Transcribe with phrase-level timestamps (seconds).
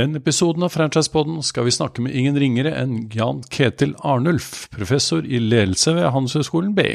[0.00, 5.26] Denne episoden av Franchisepodden skal vi snakke med ingen ringere enn Jan Ketil Arnulf, professor
[5.26, 6.94] i ledelse ved Handelshøyskolen BI.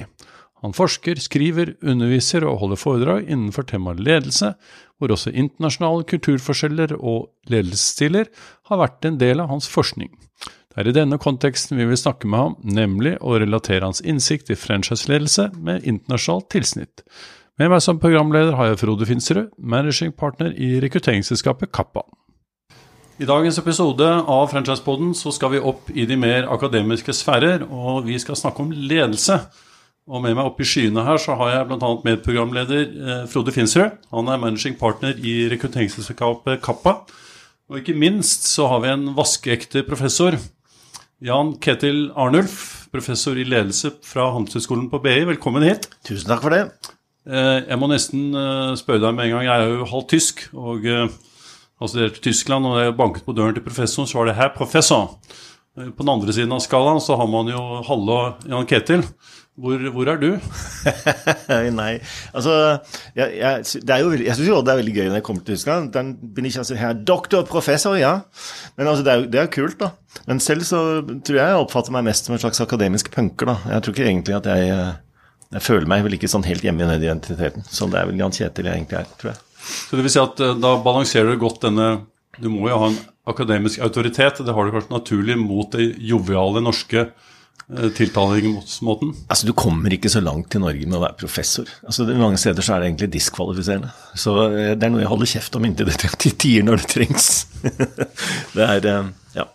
[0.65, 4.55] Han forsker, skriver, underviser og holder foredrag innenfor temaet ledelse,
[4.97, 8.31] hvor også internasjonale kulturforskjeller og ledelsesstiler
[8.71, 10.09] har vært en del av hans forskning.
[10.45, 14.49] Det er i denne konteksten vi vil snakke med ham, nemlig å relatere hans innsikt
[14.49, 17.05] i franchiseledelse med internasjonalt tilsnitt.
[17.62, 22.07] Med meg som programleder har jeg Frode Finserud, managing partner i rekrutteringsselskapet Kappa.
[23.16, 28.10] I dagens episode av Franchisepoden så skal vi opp i de mer akademiske sfærer, og
[28.10, 29.38] vi skal snakke om ledelse.
[30.12, 31.91] Og med meg oppe i skyene her så har jeg bl.a.
[32.04, 33.93] medprogramleder eh, Frode Finsrud.
[34.12, 36.98] Han er managing partner i rekrutteringsselskapet Kappa.
[37.71, 40.36] Og ikke minst så har vi en vaskeekte professor.
[41.24, 45.21] Jan Ketil Arnulf, professor i ledelse fra Handelshøyskolen på BI.
[45.32, 45.88] Velkommen hit.
[46.04, 46.66] Tusen takk for det.
[47.32, 49.48] Eh, jeg må nesten eh, spørre deg med en gang.
[49.48, 50.46] Jeg er jo halvt tysk.
[50.52, 50.91] og...
[51.76, 54.35] Eh, altså er til Tyskland, og jeg banket på døren til professoren, så var det
[54.35, 55.18] 'Herr professor'.
[55.76, 59.04] På den andre siden av skalaen så har man jo Halle og Jan Ketil.
[59.55, 60.40] Hvor, hvor er du?
[61.79, 61.99] Nei,
[62.34, 62.79] altså
[63.15, 65.94] jeg, jeg, jo, jeg syns jo det er veldig gøy når jeg kommer til Tyskland.
[65.94, 68.22] Den begynner ikke å si her doktor, professor, ja.
[68.75, 69.91] Men altså, det er jo det er kult, da.
[70.28, 73.57] Men selv så tror jeg jeg oppfatter meg mest som en slags akademisk punker, da.
[73.75, 74.94] Jeg tror ikke egentlig at jeg
[75.53, 77.63] Jeg føler meg vel ikke sånn helt hjemme i den identiteten.
[77.69, 79.55] Så det er vel Jan Kjetil jeg egentlig er, tror jeg.
[79.66, 82.06] Så det vil si at eh, da balanserer du godt denne
[82.42, 84.42] Du må jo ha en akademisk autoritet.
[84.44, 87.08] Det har du kanskje naturlig mot det joviale norske
[87.66, 89.14] tiltalingsmåten?
[89.28, 91.70] Altså, Du kommer ikke så langt til Norge med å være professor.
[91.86, 93.92] Altså, Mange steder så er det egentlig diskvalifiserende.
[94.14, 96.92] Så eh, det er noe jeg holder kjeft om inntil det til tider når det
[96.94, 97.30] trengs.
[98.56, 98.90] det er
[99.36, 99.50] Ja.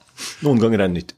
[0.44, 1.16] Noen ganger er det nyttig.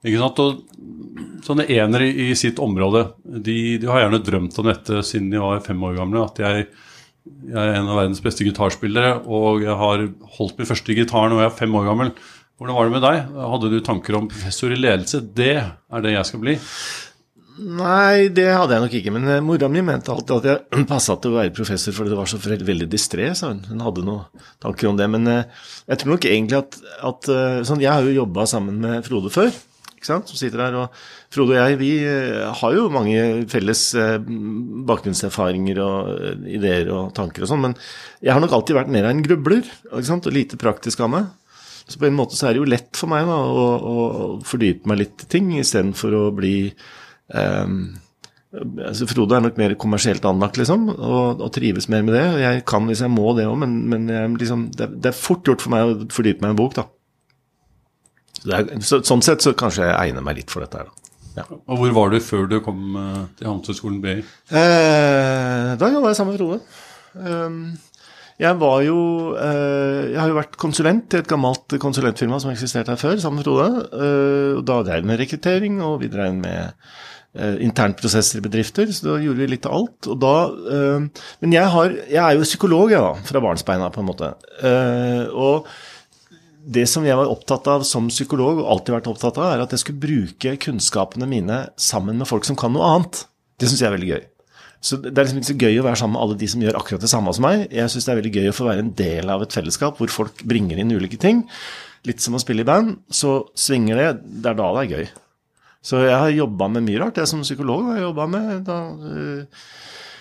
[0.00, 0.40] Ikke sant?
[0.40, 5.42] Og sånne enere i sitt område, de, de har gjerne drømt om dette siden de
[5.42, 6.24] var fem år gamle.
[6.24, 6.70] at jeg
[7.26, 10.06] jeg er en av verdens beste gitarspillere, og jeg har
[10.38, 12.14] holdt min første gitar når jeg er fem år gammel.
[12.60, 13.36] Hvordan var det med deg?
[13.50, 15.22] Hadde du tanker om professor i ledelse?
[15.36, 16.56] Det er det jeg skal bli?
[17.60, 19.12] Nei, det hadde jeg nok ikke.
[19.12, 22.20] Men eh, mora mi mente alltid at jeg passa til å være professor fordi det
[22.20, 23.64] var så veldig distré, sa hun.
[23.68, 25.08] Hun hadde noen tanker om det.
[25.12, 26.78] Men eh, jeg tror nok egentlig at,
[27.10, 29.52] at eh, sånn, Jeg har jo jobba sammen med Frode før
[30.06, 30.76] som sitter der.
[30.80, 34.18] Og Frode og jeg vi eh, har jo mange felles eh,
[34.88, 37.76] bakgrunnserfaringer og eh, ideer og tanker og sånn, men
[38.20, 41.30] jeg har nok alltid vært mer en grubler og lite praktisk av meg.
[41.90, 43.96] Så på en måte så er det jo lett for meg da, å, å
[44.46, 46.54] fordype meg litt i ting istedenfor å bli
[47.34, 47.80] um,
[48.50, 52.24] altså Frode er nok mer kommersielt anlagt, liksom, og, og, trives mer med det.
[52.42, 55.62] Jeg kan hvis jeg må det òg, men, men liksom, det, det, er fort gjort
[55.62, 56.86] for meg å fordype meg i en bok, da.
[58.40, 60.90] Så er, så, sånn sett så kanskje jeg egner meg litt for dette her.
[61.36, 61.44] Ja.
[61.50, 64.16] Og Hvor var du før du kom uh, til Handelshøyskolen BI?
[64.50, 66.60] Eh, da jobba jeg sammen med Frode.
[67.14, 67.60] Um,
[68.40, 68.98] jeg var jo
[69.34, 73.40] uh, Jeg har jo vært konsulent i et gammelt konsulentfirma som eksisterte her før, sammen
[73.40, 73.68] med Frode.
[73.92, 76.74] Uh, og da drev vi med rekruttering, og vi drev med
[77.38, 78.90] uh, internprosesser i bedrifter.
[78.90, 80.10] Så da gjorde vi litt av alt.
[80.10, 80.34] Og da,
[81.44, 84.34] men jeg, har, jeg, er jo psykolog, jeg, da, fra barnsbeina, på en måte.
[85.30, 85.70] og
[86.60, 89.72] det som jeg var opptatt av som psykolog, og alltid vært opptatt av, er at
[89.74, 93.24] jeg skulle bruke kunnskapene mine sammen med folk som kan noe annet.
[93.60, 94.22] Det syns jeg er veldig gøy.
[94.80, 96.78] Så Det er liksom ikke så gøy å være sammen med alle de som gjør
[96.78, 97.66] akkurat det samme som meg.
[97.68, 100.12] Jeg syns det er veldig gøy å få være en del av et fellesskap hvor
[100.12, 101.42] folk bringer inn ulike ting.
[102.08, 102.96] Litt som å spille i band.
[103.12, 104.08] Så svinger det.
[104.40, 105.10] Det er da det er gøy.
[105.84, 107.92] Så jeg har jobba med mye rart, jeg som psykolog.
[107.92, 109.44] har jobba med da, øh,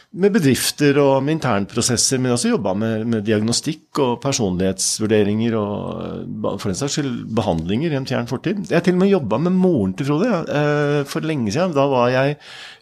[0.10, 6.72] med bedrifter og med internprosesser, men også jobba med, med, diagnostikk og personlighetsvurderinger og for
[6.72, 8.64] den saks skyld behandlinger i en fjern fortid.
[8.72, 11.78] Jeg har til og med jobba med moren til Frode ja, eh, for lenge siden.
[11.78, 12.40] Da var jeg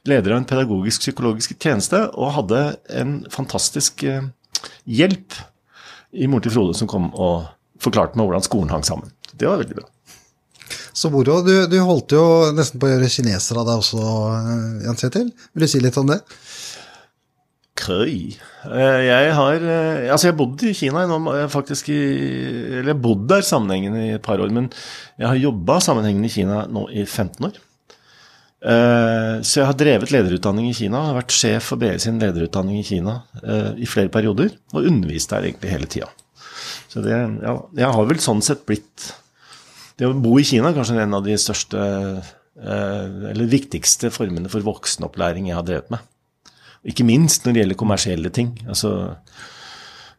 [0.07, 2.63] leder av en pedagogisk-psykologisk tjeneste og hadde
[2.95, 4.31] en fantastisk eh,
[4.87, 5.35] hjelp
[6.15, 7.51] i moren til Frode som kom og
[7.83, 9.11] forklarte meg hvordan skolen hang sammen.
[9.35, 9.89] Det var veldig bra.
[10.97, 11.41] Så moro.
[11.45, 12.23] Du, du, holdt jo
[12.55, 13.99] nesten på å gjøre kineser av deg også,
[14.39, 15.27] eh, Jens Kjetil.
[15.51, 16.21] Vil du si litt om det?
[17.85, 18.33] Høy.
[18.67, 21.99] Eh, Jeg har eh, Altså, jeg bodde i Kina nå, eh, faktisk i
[22.79, 24.69] Eller jeg bodde der sammenhengende i et par år, men
[25.19, 27.63] jeg har jobba sammenhengende i Kina nå i 15 år.
[28.57, 32.85] Så jeg har drevet lederutdanning i Kina, har vært sjef for BI sin lederutdanning i
[32.85, 33.13] Kina
[33.77, 36.09] i flere perioder, og undervist der egentlig hele tida.
[36.89, 39.11] Så det, ja, jeg har vel sånn sett blitt
[39.97, 41.85] Det å bo i Kina er kanskje en av de største
[42.57, 46.01] eller viktigste formene for voksenopplæring jeg har drevet med.
[46.85, 48.53] Ikke minst når det gjelder kommersielle ting.
[48.67, 48.91] Altså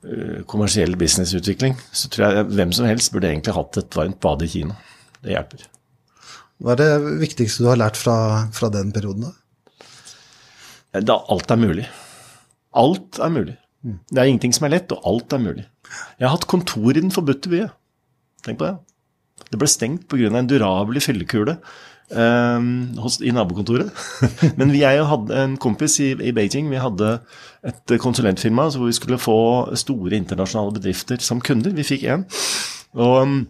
[0.04, 1.76] øh, kommersiell businessutvikling.
[1.92, 4.78] Så tror jeg hvem som helst burde egentlig hatt et varmt bad i Kina.
[5.22, 5.68] Det hjelper.
[6.58, 9.28] Hva er det viktigste du har lært fra, fra den perioden?
[9.28, 11.02] da?
[11.04, 11.86] Da alt er mulig.
[12.78, 13.56] Alt er mulig.
[14.10, 15.64] Det er ingenting som er lett, og alt er mulig.
[16.18, 17.66] Jeg har hatt kontor i den forbudte by.
[18.44, 18.74] Tenk på det.
[19.48, 20.28] Det ble stengt pga.
[20.34, 21.76] en durabelig fyllekule eh,
[22.10, 23.92] hos, i nabokontoret.
[24.60, 26.70] Men jeg hadde en kompis i, i Beijing.
[26.72, 27.18] Vi hadde
[27.68, 29.38] et konsulentfirma hvor vi skulle få
[29.76, 31.74] store internasjonale bedrifter som kunder.
[31.76, 32.24] Vi fikk én.
[32.96, 33.40] Og um,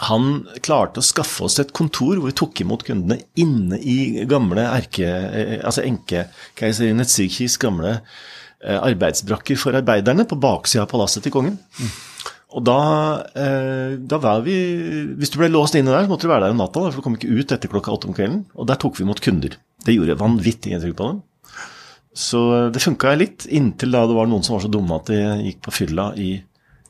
[0.00, 0.28] han
[0.64, 5.08] klarte å skaffe oss et kontor hvor vi tok imot kundene inne i gamle erke...
[5.08, 11.58] eh, Altså enkekeiserinne Tsikis gamle eh, arbeidsbrakker for arbeiderne på baksida av palasset til kongen.
[12.52, 12.78] Og da,
[13.38, 14.54] eh, da var vi
[15.16, 17.04] Hvis du ble låst inne der, så måtte du være der om natta, for du
[17.04, 18.44] kom ikke ut etter klokka åtte om kvelden.
[18.56, 19.56] Og der tok vi imot kunder.
[19.86, 21.22] Det gjorde vanvittig inntrykk på dem.
[22.12, 25.08] Så eh, det funka litt, inntil da det var noen som var så dumme at
[25.08, 26.34] de gikk på fylla i,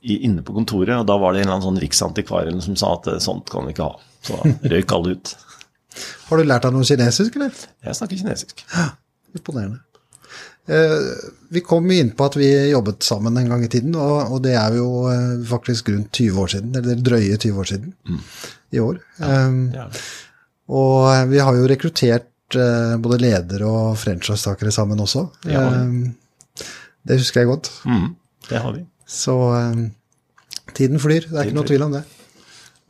[0.03, 0.97] i, inne på kontoret.
[0.99, 3.69] Og da var det en eller annen sånn riksantikvar som sa at eh, sånt kan
[3.69, 4.11] vi ikke ha.
[4.26, 5.37] Så da røyk alle ut.
[6.29, 7.64] Har du lært deg noe kinesisk, eller?
[7.85, 8.67] Jeg snakker kinesisk.
[9.37, 9.82] Imponerende.
[10.69, 10.99] Eh,
[11.50, 14.76] vi kom inn på at vi jobbet sammen en gang i tiden, og, det er
[14.79, 17.94] jo eh, faktisk rundt 20 år siden, eller drøye 20 år siden
[18.73, 19.00] i år.
[19.19, 19.88] Eh, Ja.
[20.69, 25.26] og eh, vi har jo rekruttert både ledere og franchisetakere sammen også.
[25.49, 25.62] Ja.
[25.73, 26.67] Eh,
[27.08, 27.70] det husker jeg godt.
[27.88, 28.11] Mm,
[28.50, 28.85] det har vi.
[29.08, 29.82] Så eh,
[30.76, 32.05] tiden flyr, det er ikke noe tvil om det.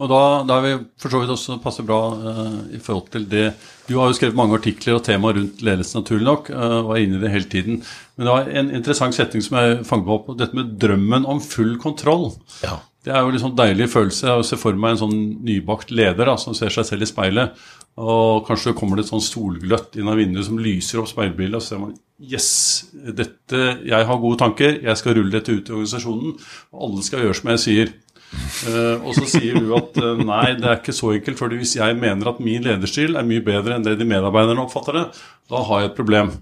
[0.02, 3.26] Og da, da er vi for så vidt også passer bra uh, i forhold til
[3.30, 3.44] det
[3.86, 7.04] Du har jo skrevet mange artikler og tema rundt ledelse, naturlig nok, uh, og er
[7.04, 7.82] inne i det hele tiden.
[8.16, 11.76] Men det var en interessant setning som jeg fanget opp, dette med drømmen om full
[11.82, 12.32] kontroll.
[12.64, 12.80] Ja.
[13.02, 16.28] Det er jo en sånn deilig følelse å se for meg en sånn nybakt leder
[16.30, 17.62] da, som ser seg selv i speilet.
[18.02, 21.64] Og kanskje kommer det et sånn solgløtt inn av vinduet som lyser opp speilbildet, og
[21.64, 22.48] så ser man Yes,
[22.92, 26.36] dette, jeg har gode tanker, jeg skal rulle dette ut i organisasjonen,
[26.70, 27.90] og alle skal gjøre som jeg sier.
[28.32, 31.76] Eh, og så sier du at uh, nei, det er ikke så enkelt, for hvis
[31.76, 35.04] jeg mener at min lederstil er mye bedre enn det de medarbeiderne oppfatter det,
[35.52, 36.32] da har jeg et problem.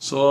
[0.00, 0.26] Så,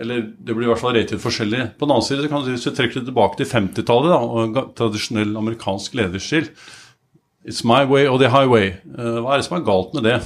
[0.00, 1.72] eller det blir i hvert fall ratet forskjellig.
[1.78, 4.70] På den annen side kan du hvis du trekker det tilbake til 50-tallet og en
[4.78, 6.48] tradisjonell amerikansk lederstil.
[7.48, 8.74] It's my way or the highway.
[8.92, 10.18] Uh, hva er det som er galt med det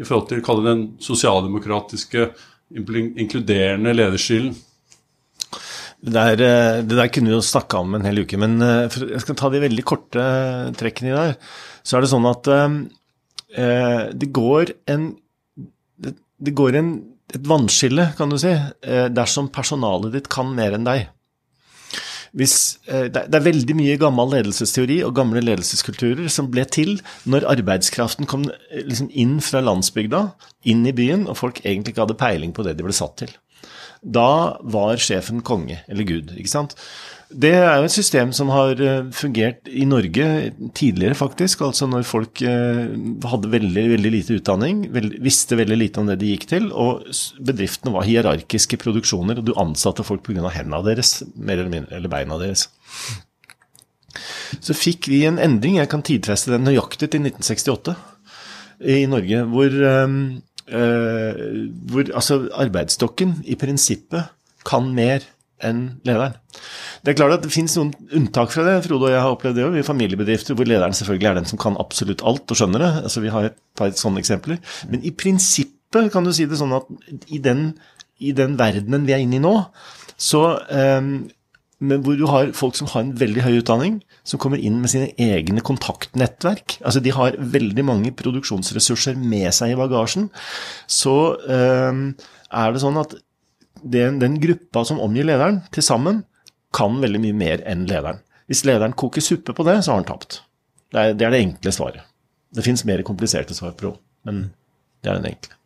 [0.00, 2.30] i forhold til kalle den sosialdemokratiske,
[2.70, 4.54] inkluderende lederstilen?
[6.00, 8.88] Det der, eh, det der kunne vi jo snakka om en hel uke, men eh,
[8.88, 11.34] jeg skal ta de veldig korte eh, trekkene i der.
[11.84, 15.10] Så er det sånn at eh, det går en
[16.00, 16.92] det, det går en,
[17.34, 18.52] et vannskille, kan du si,
[19.12, 21.10] dersom personalet ditt kan mer enn deg.
[22.32, 22.54] Hvis,
[22.86, 26.94] det, er veldig mye gammel ledelsesteori og gamle ledelseskulturer som ble til
[27.28, 30.22] når arbeidskraften kom liksom inn fra landsbygda,
[30.70, 33.34] inn i byen, og folk egentlig ikke hadde peiling på det de ble satt til.
[34.00, 36.76] Da var sjefen konge, eller gud, ikke sant.
[37.30, 40.24] Det er jo et system som har eh, fungert i Norge
[40.74, 41.60] tidligere, faktisk.
[41.62, 42.90] Altså når folk eh,
[43.30, 44.82] hadde veldig, veldig lite utdanning,
[45.22, 47.06] visste veldig lite om det de gikk til, og
[47.46, 50.48] bedriftene var hierarkiske produksjoner, og du ansatte folk pga.
[50.50, 52.66] hendene deres, mer eller mindre, eller beina deres.
[54.58, 57.94] Så fikk vi en endring, jeg kan tidfeste den nøyaktig til 1968
[58.90, 60.18] i Norge, hvor, øh,
[60.70, 64.30] hvor altså arbeidsstokken i prinsippet
[64.68, 65.24] kan mer
[65.64, 66.36] enn lederen.
[67.04, 68.76] Det er klart at det finnes noen unntak fra det.
[68.86, 69.76] Frode og jeg har opplevd det òg.
[69.78, 72.90] Har familiebedrifter hvor lederen selvfølgelig er den som kan absolutt alt og skjønner det.
[73.04, 74.60] Altså Vi har et par sånne eksempler.
[74.92, 76.88] Men i prinsippet kan du si det sånn at
[77.28, 77.70] i den,
[78.20, 79.54] i den verdenen vi er inne i nå,
[80.20, 81.30] så øhm,
[81.80, 84.92] men hvor du har folk som har en veldig høy utdanning, som kommer inn med
[84.92, 86.76] sine egne kontaktnettverk.
[86.84, 90.28] Altså De har veldig mange produksjonsressurser med seg i bagasjen.
[90.84, 91.14] Så
[91.48, 92.02] eh,
[92.50, 93.16] er det sånn at
[93.80, 96.24] den, den gruppa som omgir lederen, til sammen
[96.76, 98.20] kan veldig mye mer enn lederen.
[98.50, 100.42] Hvis lederen koker suppe på det, så har han tapt.
[100.90, 102.06] Det er det, er det enkle svaret.
[102.50, 103.94] Det fins mer kompliserte svar på ro,
[104.26, 104.48] men
[105.00, 105.59] det er den enkle.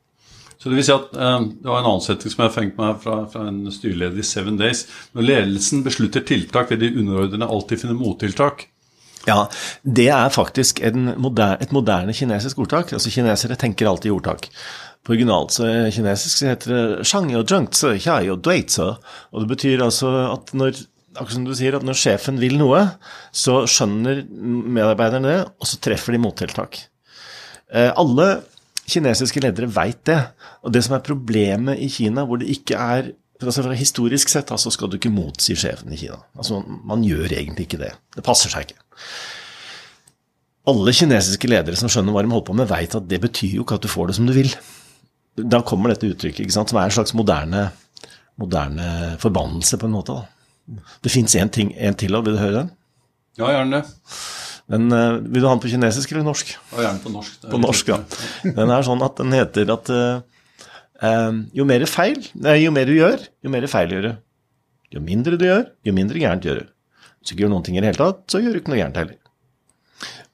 [0.65, 3.03] Så det vil si at eh, det var en annen setning som jeg fengt meg
[3.03, 4.87] fra, fra en styreleder i Seven Days.
[5.13, 8.65] Når ledelsen beslutter tiltak, vil de underordnede alltid finne mottiltak.
[9.29, 9.43] Ja,
[9.85, 10.81] det er faktisk
[11.21, 12.95] moderne, et moderne kinesisk ordtak.
[12.97, 14.49] Altså Kinesere tenker alltid i ordtak.
[15.05, 18.89] På originalt så kinesisk så heter det shang yo zhengzi, hia yo duizi.
[19.33, 20.81] Og det betyr altså at når
[21.15, 22.81] akkurat som du sier, at når sjefen vil noe,
[23.37, 26.81] så skjønner medarbeiderne det, og så treffer de mottiltak.
[27.69, 28.29] Eh, alle
[28.91, 30.21] kinesiske ledere veit det.
[30.65, 33.13] Og det som er problemet i Kina, hvor det ikke er
[33.45, 36.21] altså Historisk sett altså skal du ikke motsi sjefen i Kina.
[36.39, 37.91] Altså Man gjør egentlig ikke det.
[38.17, 38.79] Det passer seg ikke.
[40.71, 43.67] Alle kinesiske ledere som skjønner hva de holder på med, veit at det betyr jo
[43.67, 44.49] ikke at du får det som du vil.
[45.37, 47.67] Da kommer dette uttrykket, ikke sant, som er en slags moderne,
[48.41, 50.15] moderne forbannelse, på en måte.
[50.15, 50.81] da.
[51.05, 52.73] Det fins én ting, en til, vil du høre den?
[53.37, 53.93] Ja, gjerne det.
[54.73, 56.55] Men uh, Vil du ha den på kinesisk eller norsk?
[56.73, 57.49] Og gjerne på norsk.
[57.53, 57.99] På norsk, ja.
[58.61, 62.95] Den er sånn at den heter at uh, jo mer feil, nei, jo mer du
[62.97, 64.15] gjør, jo mer feil gjør du.
[64.95, 66.73] Jo mindre du gjør, jo mindre gærent gjør du.
[67.19, 68.81] Hvis du ikke gjør noen ting i det hele tatt, så gjør du ikke noe
[68.81, 69.21] gærent heller.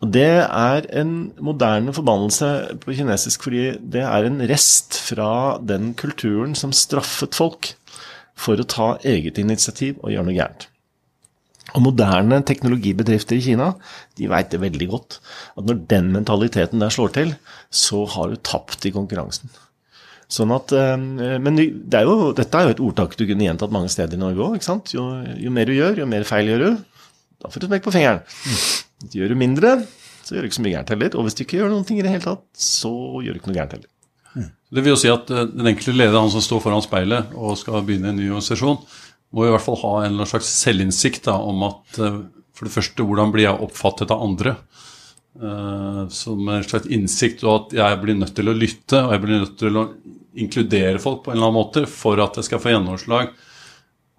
[0.00, 1.12] Og Det er en
[1.44, 7.74] moderne forbannelse på kinesisk, fordi det er en rest fra den kulturen som straffet folk
[8.40, 10.69] for å ta eget initiativ og gjøre noe gærent.
[11.76, 13.72] Og Moderne teknologibedrifter i Kina
[14.18, 15.18] de veit det veldig godt.
[15.56, 17.34] At når den mentaliteten der slår til,
[17.70, 19.52] så har du tapt i konkurransen.
[20.30, 20.96] Sånn at, eh,
[21.42, 24.20] men det er jo, dette er jo et ordtak du kunne gjentatt mange steder i
[24.20, 24.60] Norge òg.
[24.94, 26.84] Jo, jo mer du gjør, jo mer feil gjør du.
[27.40, 28.22] Da får du smekk på fingeren.
[29.10, 29.72] Gjør du mindre,
[30.22, 31.16] så gjør du ikke så mye gærent heller.
[31.16, 32.92] Og hvis du ikke gjør noen ting i det hele tatt, så
[33.24, 33.90] gjør du ikke noe gærent heller.
[34.70, 37.56] Det vil jo si at eh, den enkelte leder, han som står foran speilet og
[37.58, 38.78] skal begynne en ny organisasjon,
[39.34, 42.22] må i hvert fall ha en slags selvinnsikt da, om at eh,
[42.56, 44.56] for det første, hvordan blir jeg oppfattet av andre?
[45.40, 49.22] Uh, som en slags innsikt, og at jeg blir nødt til å lytte, og jeg
[49.22, 49.84] blir nødt til å
[50.42, 53.30] inkludere folk på en eller annen måte for at jeg skal få gjennomslag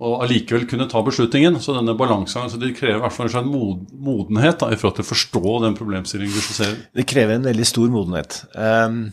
[0.02, 1.60] og allikevel kunne ta beslutningen.
[1.62, 4.98] Så denne balansen, så det krever i hvert fall en slags modenhet da, i forhold
[4.98, 6.74] til å forstå den problemstillingen du ser.
[6.98, 8.40] Det krever en veldig stor modenhet.
[8.56, 9.04] Um,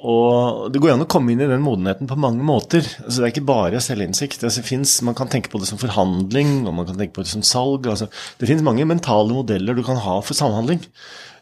[0.00, 2.84] og Det går an å komme inn i den modenheten på mange måter.
[3.04, 4.44] Altså, det er ikke bare selvinnsikt.
[4.46, 7.32] Altså, finnes, man kan tenke på det som forhandling, og man kan tenke på det
[7.32, 7.88] som salg.
[7.90, 8.08] Altså,
[8.40, 10.80] det finnes mange mentale modeller du kan ha for samhandling.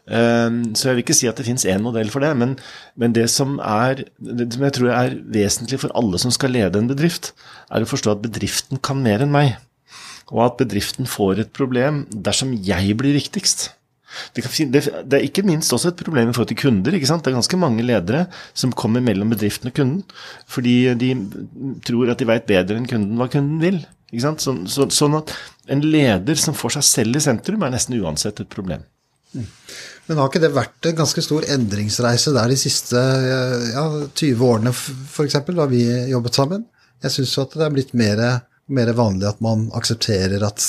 [0.09, 2.55] Ehm, så jeg vil ikke si at det fins én modell for det, men,
[2.99, 6.81] men det, som er, det som jeg tror er vesentlig for alle som skal lede
[6.81, 7.31] en bedrift,
[7.69, 9.55] er å forstå at bedriften kan mer enn meg.
[10.29, 13.69] Og at bedriften får et problem dersom jeg blir viktigst.
[14.35, 14.81] Det, kan, det,
[15.17, 16.95] er ikke minst også et problem i forhold til kunder.
[16.95, 17.23] ikke sant?
[17.25, 18.25] Det er ganske mange ledere
[18.57, 20.03] som kommer mellom bedriften og kunden,
[20.49, 21.13] fordi de
[21.85, 23.81] tror at de veit bedre enn kunden hva kunden vil.
[24.11, 24.43] ikke sant?
[24.43, 25.35] Så, så, sånn at
[25.69, 28.85] en leder som får seg selv i sentrum, er nesten uansett et problem.
[29.37, 29.45] Mm.
[30.09, 33.85] Men har ikke det vært en ganske stor endringsreise der de siste ja,
[34.17, 36.65] 20 årene f.eks., da vi jobbet sammen?
[37.03, 38.21] Jeg syns at det er blitt mer,
[38.73, 40.65] mer, vanlig at man aksepterer at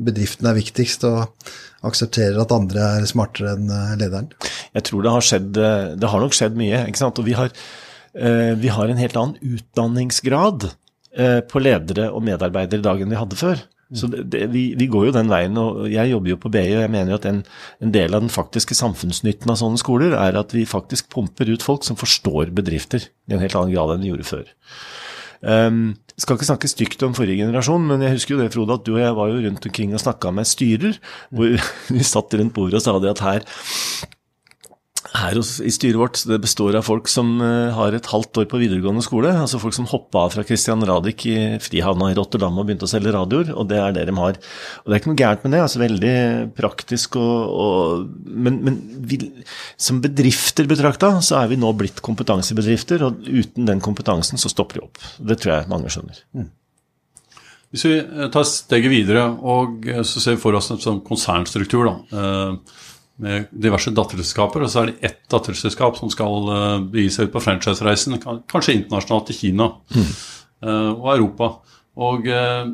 [0.00, 1.50] bedriften er viktigst, og
[1.86, 4.30] aksepterer at andre er smartere enn eh, lederen.
[4.74, 6.86] Jeg tror det har skjedd eh, Det har nok skjedd mye.
[6.88, 7.20] ikke sant?
[7.20, 7.52] Og vi har,
[8.16, 10.70] eh, vi har en helt annen utdanningsgrad
[11.14, 13.60] på ledere og medarbeidere i dag enn vi hadde før.
[13.94, 16.64] Så det, det, vi, vi, går jo den veien, og jeg jobber jo på BI,
[16.74, 17.38] og jeg mener jo at en,
[17.84, 21.62] en, del av den faktiske samfunnsnytten av sånne skoler er at vi faktisk pumper ut
[21.62, 24.50] folk som forstår bedrifter i en helt annen grad enn de gjorde før.
[25.44, 28.86] Um, skal ikke snakke stygt om forrige generasjon, men jeg husker jo det, Frode, at
[28.86, 30.98] du og jeg var jo rundt omkring og snakka med styrer,
[31.34, 31.56] hvor
[31.94, 33.48] vi satt rundt bordet og sa det at her
[35.14, 38.58] her i styret vårt det består av folk som eh, har et halvt år på
[38.58, 39.30] videregående skole.
[39.30, 42.90] altså Folk som hoppa av fra Christian Radich i Frihavna i Rotterdam og begynte å
[42.90, 43.52] selge radioer.
[43.54, 44.40] og Det er det de har.
[44.82, 45.62] Og Det er ikke noe gærent med det.
[45.62, 46.16] altså Veldig
[46.58, 47.18] praktisk.
[47.20, 49.20] Og, og, men, men vi,
[49.78, 53.06] som bedrifter betrakta, så er vi nå blitt kompetansebedrifter.
[53.06, 55.02] Og uten den kompetansen så stopper de opp.
[55.22, 56.24] Det tror jeg mange skjønner.
[56.34, 56.50] Mm.
[57.74, 61.04] Hvis vi eh, tar steget videre og eh, så ser vi for oss en sånn
[61.06, 61.86] konsernstruktur.
[61.86, 62.58] da,
[63.22, 67.34] med diverse datterselskaper, og så er det ett datterselskap som skal uh, begi seg ut
[67.36, 68.18] på franchisereisen,
[68.50, 70.08] kanskje internasjonalt til Kina mm.
[70.66, 71.50] uh, og Europa.
[72.02, 72.72] Og uh,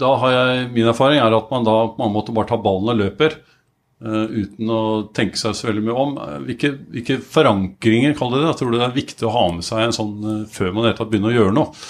[0.00, 2.92] da har jeg Min erfaring er at man da på mange måter bare tar ballen
[2.92, 3.38] og løper.
[4.00, 4.82] uten å
[5.14, 6.14] tenke seg så veldig mye om.
[6.46, 8.54] Hvilke, hvilke forankringer kaller det det?
[8.58, 11.30] Tror du det er viktig å ha med seg en sånn før man helt begynner
[11.30, 11.82] å gjøre noe?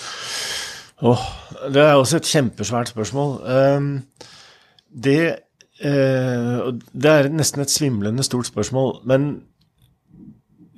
[1.07, 1.23] Oh,
[1.71, 3.37] det er også et kjempesvært spørsmål.
[3.47, 3.93] Um,
[4.91, 5.50] det Eh,
[5.81, 9.31] det er nesten et svimlende stort spørsmål, men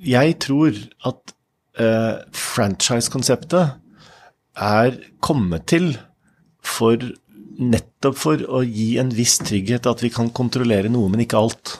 [0.03, 1.33] jeg tror at
[1.79, 3.73] eh, franchise-konseptet
[4.55, 5.93] er kommet til
[6.63, 6.99] for
[7.59, 11.77] nettopp for å gi en viss trygghet at vi kan kontrollere noe, men ikke alt.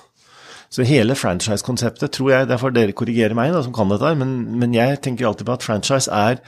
[0.73, 4.73] Så hele franchise-konseptet tror jeg, derfor dere korrigerer meg, da, som kan dette, men, men
[4.75, 6.39] jeg tenker alltid på at franchise er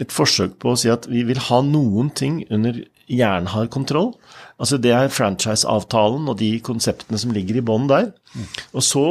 [0.00, 4.12] et forsøk på å si at vi vil ha noen ting under gjerne har kontroll.
[4.58, 8.12] Altså Det er franchise-avtalen og de konseptene som ligger i bånn der.
[8.72, 9.06] Og så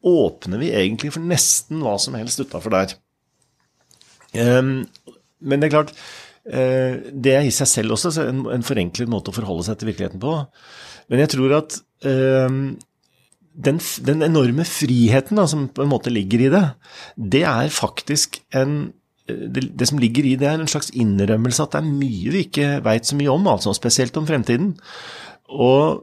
[0.00, 2.96] åpner vi egentlig for nesten hva som helst utafor der.
[4.34, 4.86] Um,
[5.40, 5.90] men det er klart,
[6.48, 9.90] uh, det er i seg selv også en, en, forenklet måte å forholde seg til
[9.90, 10.36] virkeligheten på.
[11.10, 12.78] Men jeg tror at um,
[13.50, 16.64] den, den, enorme friheten da, som på en måte ligger i det,
[17.16, 18.92] det er faktisk en
[19.54, 22.44] det, det, som ligger i det, er en slags innrømmelse at det er mye vi
[22.46, 24.72] ikke veit så mye om, altså spesielt om fremtiden.
[25.50, 26.02] Og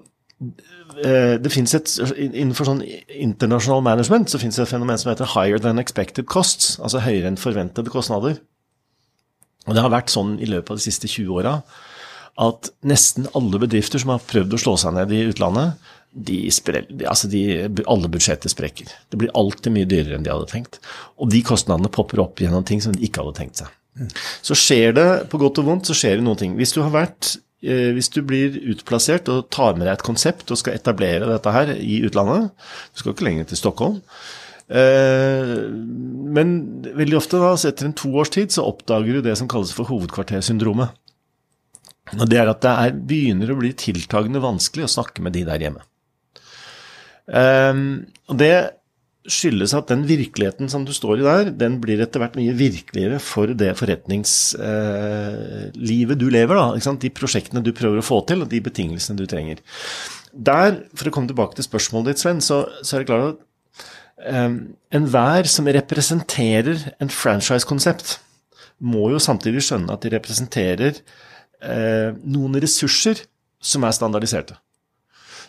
[1.04, 1.94] eh, det finnes et,
[2.28, 6.78] Innenfor sånn internasjonal management så finnes det et fenomen som heter 'higher than expected costs',
[6.82, 8.40] altså høyere enn forventede kostnader.
[9.68, 11.62] Og Det har vært sånn i løpet av de siste 20 åra
[12.38, 15.74] at nesten alle bedrifter som har prøvd å slå seg ned i utlandet,
[16.18, 16.38] de
[17.06, 17.42] altså de,
[17.86, 18.90] alle budsjetter sprekker.
[19.12, 20.80] Det blir alltid mye dyrere enn de hadde tenkt.
[21.22, 23.74] Og de kostnadene popper opp gjennom ting som de ikke hadde tenkt seg.
[24.46, 26.58] Så skjer det, på godt og vondt, så skjer det noen ting.
[26.58, 30.54] Hvis du har vært eh, hvis du blir utplassert og tar med deg et konsept
[30.54, 32.52] og skal etablere dette her i utlandet
[32.92, 33.98] Du skal ikke lenger til Stockholm.
[34.68, 35.56] Eh,
[36.38, 36.56] men
[36.98, 39.90] veldig ofte, da, etter en to års tid, så oppdager du det som kalles for
[39.90, 40.94] hovedkvartersyndromet.
[42.16, 45.44] Og Det er at det er, begynner å bli tiltagende vanskelig å snakke med de
[45.48, 45.84] der hjemme.
[47.28, 48.80] Um, og det
[49.28, 53.20] skyldes at den virkeligheten som du står i der, den blir etter hvert mye virkeligere
[53.20, 56.56] for det forretningslivet uh, du lever.
[56.56, 59.58] Da, de prosjektene du prøver å få til, og de betingelsene du trenger.
[60.32, 63.40] Der, for å komme tilbake til spørsmålet ditt, Sven, så, så er det klart at
[64.32, 64.56] um,
[64.96, 68.08] enhver som representerer en franchise-konsept,
[68.78, 70.94] må jo samtidig skjønne at de representerer
[71.66, 73.18] uh, noen ressurser
[73.58, 74.56] som er standardiserte.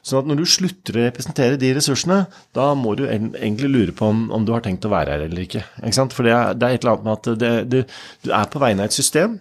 [0.06, 2.22] Sånn at når du slutter å representere de ressursene,
[2.56, 5.44] da må du egentlig lure på om, om du har tenkt å være her eller
[5.44, 5.64] ikke.
[5.82, 7.84] ikke For det er, det er, et eller annet med at det, det,
[8.24, 9.38] du er på vegne av et system.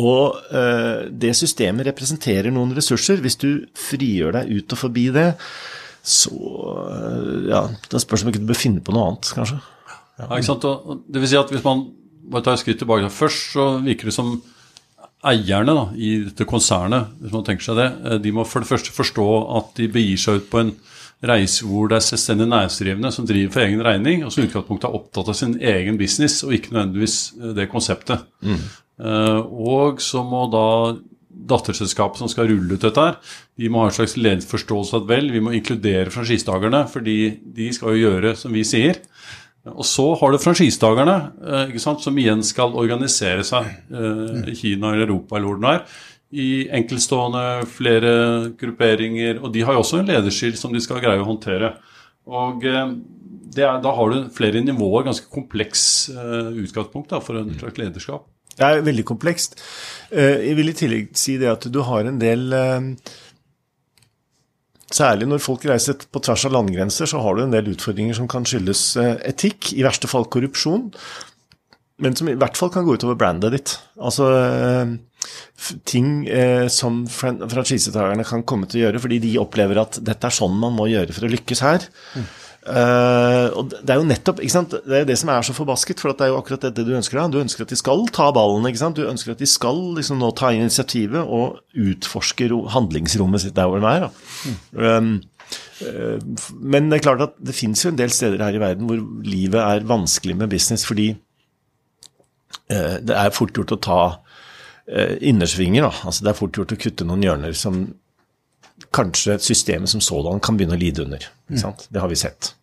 [0.00, 3.22] Og øh, det systemet representerer noen ressurser.
[3.22, 5.28] Hvis du frigjør deg ut og forbi det,
[6.04, 9.60] så øh, ja, Da spørs det om ikke du bør finne på noe annet, kanskje.
[10.18, 10.66] Ja, ikke sant?
[10.66, 11.86] Og det vil si at hvis man
[12.30, 14.36] bare tar et skritt tilbake Først så virker det som
[15.30, 18.70] eierne da, i dette konsernet, hvis man tenker seg det, eh, de må for det
[18.70, 19.28] første forstå
[19.60, 20.74] at de begir seg ut på en
[21.24, 24.88] reise hvor det er selvstendig næringsdrivende som driver for egen regning, og som i utgangspunktet
[24.90, 28.26] er opptatt av sin egen business, og ikke nødvendigvis eh, det konseptet.
[28.44, 28.62] Mm.
[28.94, 29.40] Uh,
[29.74, 30.66] og så må da
[31.50, 33.16] datterselskapet som skal rulle ut dette, her,
[33.58, 37.16] de må ha en slags lederforståelse at vel, vi må inkludere franchisetakerne, fordi
[37.56, 39.00] de skal jo gjøre som vi sier.
[39.72, 45.06] Og så har du franchisetakerne, eh, som igjen skal organisere seg eh, i Kina eller
[45.06, 45.86] Europa eller hvor den er,
[46.34, 48.12] i enkeltstående, flere
[48.60, 49.40] grupperinger.
[49.40, 51.72] Og de har jo også en lederskyld som de skal greie å håndtere.
[52.28, 52.92] Og eh,
[53.54, 58.26] er, da har du flere nivåer, ganske kompleks utgangspunkt da, for en slags lederskap.
[58.54, 59.56] Det er veldig komplekst.
[60.10, 62.44] Jeg vil i tillegg si det at du har en del
[64.94, 68.28] Særlig når folk reiser på tvers av landegrenser, så har du en del utfordringer som
[68.30, 70.90] kan skyldes eh, etikk, i verste fall korrupsjon,
[72.04, 73.74] men som i hvert fall kan gå utover brandet ditt.
[73.98, 74.94] Altså eh,
[75.88, 80.34] ting eh, som franchisetakerne kan komme til å gjøre fordi de opplever at dette er
[80.34, 81.86] sånn man må gjøre for å lykkes her.
[82.14, 82.26] Mm.
[82.64, 84.72] Uh, og Det er jo nettopp ikke sant?
[84.72, 86.94] Det er jo det som er så forbasket, for det er jo akkurat det du
[86.96, 87.34] ønsker deg.
[87.34, 88.64] Du ønsker at de skal ta ballen.
[88.68, 88.96] ikke sant?
[88.96, 93.84] Du ønsker at de skal liksom nå ta initiativet og utforske handlingsrommet sitt der hvor
[93.84, 94.08] de er.
[94.48, 94.56] Mm.
[94.80, 95.12] Um,
[95.84, 98.88] uh, men det er klart at det fins jo en del steder her i verden
[98.88, 101.10] hvor livet er vanskelig med business fordi
[102.72, 104.02] uh, det er fort gjort å ta
[104.84, 105.80] innersvinger.
[105.80, 105.92] Da.
[106.04, 107.86] Altså Det er fort gjort å kutte noen hjørner som
[108.92, 111.24] kanskje systemet som sådan kan begynne å lide under.
[111.48, 111.72] Mm.
[111.88, 112.54] Det har vi sett.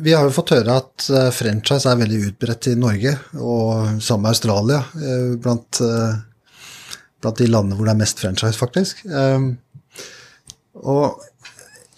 [0.00, 4.24] Vi har jo fått høre at eh, franchise er veldig utbredt i Norge, og sammen
[4.24, 6.14] med Australia, eh, blant, eh,
[7.20, 9.04] blant, de landene hvor det er mest franchise, faktisk.
[10.80, 11.20] Og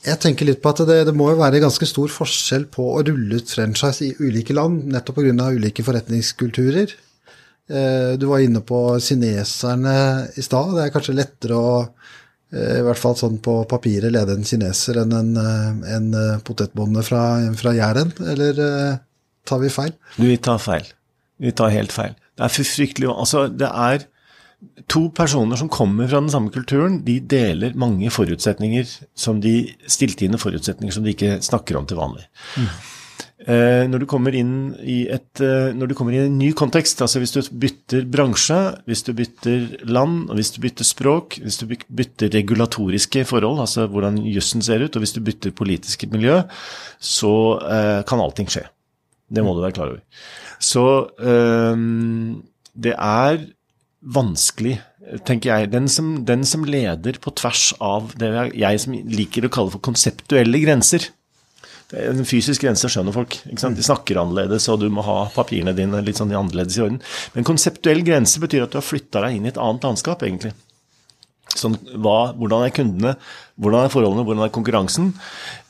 [0.02, 3.04] jeg tenker litt på at det, det må jo være ganske stor forskjell på å
[3.06, 5.52] rulle ut franchise i ulike land, nettopp pga.
[5.54, 6.96] ulike forretningskulturer.
[7.70, 9.94] Eh, du var inne på kineserne
[10.36, 10.74] i stad.
[10.76, 15.02] Det er kanskje lettere å eh, i hvert fall sånn på papiret lede en kineser
[15.04, 16.08] enn en, eh, en
[16.46, 17.24] potetbonde fra,
[17.58, 18.64] fra Jæren, eller
[19.48, 19.94] tar vi feil?
[20.18, 20.90] Vi tar feil.
[21.42, 22.16] Vi tar helt feil.
[22.38, 24.06] Det er fryktelig Altså, det er
[24.90, 28.86] to personer som kommer fra den samme kulturen, de deler mange forutsetninger
[29.18, 32.28] som de stiltiende forutsetninger som de ikke snakker om til vanlig.
[32.54, 32.68] Mm.
[33.42, 37.00] Eh, når du kommer inn i et, eh, når du kommer i en ny kontekst,
[37.02, 41.58] altså hvis du bytter bransje, hvis du bytter land, og hvis du bytter språk, hvis
[41.58, 46.42] du bytter regulatoriske forhold, altså hvordan jussen ser ut, og hvis du bytter politiske miljø,
[47.00, 47.34] så
[47.66, 48.68] eh, kan allting skje.
[49.32, 50.02] Det må du være klar over.
[50.62, 50.84] Så
[52.78, 53.38] det er
[54.14, 54.76] vanskelig,
[55.26, 55.70] tenker jeg.
[55.72, 59.82] Den som, den som leder på tvers av det jeg som liker å kalle for
[59.82, 61.08] konseptuelle grenser.
[61.92, 63.36] En fysisk grense skjønner folk.
[63.44, 67.00] De snakker annerledes, og du må ha papirene dine litt sånn annerledes i orden.
[67.34, 70.54] Men konseptuell grense betyr at du har flytta deg inn i et annet landskap, egentlig.
[71.52, 73.14] Sånn, hva, hvordan er kundene,
[73.60, 75.10] hvordan er forholdene, hvordan er konkurransen?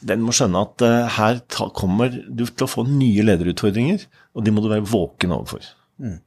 [0.05, 4.05] Den må skjønne at uh, her ta, kommer du til å få nye lederutfordringer,
[4.37, 5.67] og de må du være våken overfor.
[5.99, 6.21] Mm.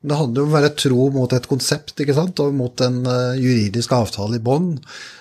[0.00, 2.40] Det handler jo om å være tro mot et konsept ikke sant?
[2.40, 4.78] og mot en uh, juridisk avtale i bånn.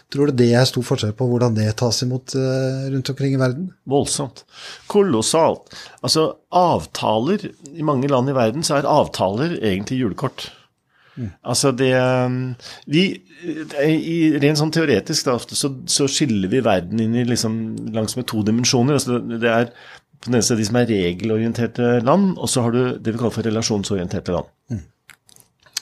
[0.09, 3.41] Tror du det er stor forskjell på hvordan det tas imot uh, rundt omkring i
[3.41, 3.67] verden?
[3.91, 4.45] Voldsomt.
[4.91, 5.67] Kolossalt.
[5.99, 10.47] Altså, avtaler I mange land i verden så er avtaler egentlig julekort.
[11.19, 11.33] Mm.
[11.51, 11.91] Altså det
[12.87, 13.01] vi,
[13.83, 17.57] i, Rent sånn teoretisk da, så, så, skiller vi verden inn i liksom
[17.91, 18.95] langs med to dimensjoner.
[18.95, 19.73] Altså det, det er
[20.19, 23.19] på den ene siden de som er regelorienterte land, og så har du det vi
[23.19, 24.49] kaller for relasjonsorienterte land.
[24.73, 24.81] Mm.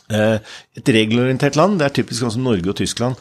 [0.08, 3.18] Et regelorientert land, det er typisk sånn som Norge og Tyskland.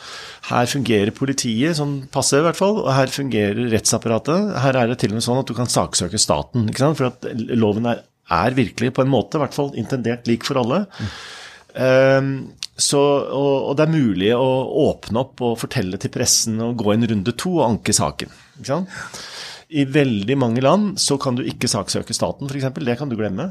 [0.52, 4.52] Her fungerer politiet sånn passe, i hvert fall, og her fungerer rettsapparatet.
[4.62, 7.26] Her er det til og med sånn at du kan saksøke staten, for at
[7.56, 10.84] loven er, er virkelig, på en måte, i hvert fall intendert lik for alle.
[11.00, 11.10] Mm.
[11.76, 12.30] Um,
[12.76, 14.48] så, og, og, det er mulig å
[14.86, 18.32] åpne opp og fortelle til pressen og gå en runde to og anke saken.
[18.60, 18.96] Ikke sant?
[19.68, 22.68] I veldig mange land så kan du ikke saksøke staten, f.eks.
[22.78, 23.50] Det kan du glemme.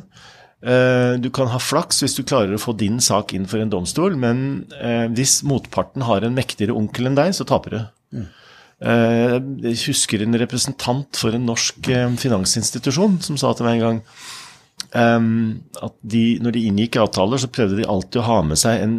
[0.63, 3.73] Eh, du kan ha flaks hvis du klarer å få din sak inn for en
[3.73, 7.83] domstol, men eh, hvis motparten har en mektigere onkel enn deg, så taper du.
[8.21, 8.31] Mm.
[8.85, 11.87] Jeg husker en representant for en norsk
[12.19, 14.01] finansinstitusjon som sa til meg en gang
[14.91, 18.97] at de, når de inngikk avtaler, så prøvde de alltid å ha med seg en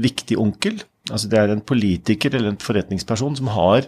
[0.00, 0.80] viktig onkel.
[1.12, 3.86] Altså Det er en politiker eller en forretningsperson som har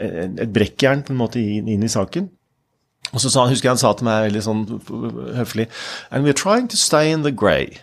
[0.00, 2.30] et brekkjern på en måte inn i saken.
[3.10, 4.64] Og så sa, husker jeg han sa til meg veldig sånn
[5.34, 5.66] høflig
[6.10, 7.80] And we're trying to stay in the grey.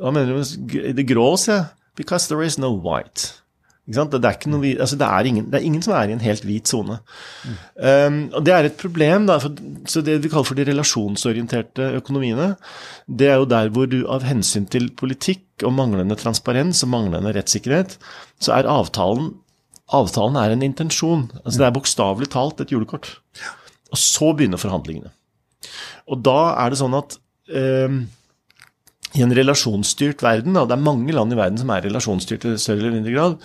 [0.00, 0.92] Hva mener du?
[0.96, 1.70] Det grå, sier jeg.
[1.94, 3.44] Because there is no white.
[3.84, 6.46] Det er, noe, altså det, er ingen, det, er ingen, som er i en helt
[6.48, 6.96] hvit sone.
[7.44, 7.58] Mm.
[7.76, 9.26] Um, og Det er et problem.
[9.28, 12.54] Da, for, så Det vi kaller for de relasjonsorienterte økonomiene,
[13.06, 17.34] det er jo der hvor du av hensyn til politikk og manglende transparens og manglende
[17.36, 17.98] rettssikkerhet,
[18.40, 19.34] så er avtalen
[19.92, 21.28] Avtalen er en intensjon.
[21.44, 23.18] altså Det er bokstavelig talt et julekort.
[23.92, 25.12] Og så begynner forhandlingene.
[26.08, 27.18] Og da er det sånn at
[27.52, 28.00] eh,
[29.14, 32.60] i en relasjonsstyrt verden, og det er mange land i verden som er relasjonsstyrte i
[32.60, 33.36] større eller mindre grad,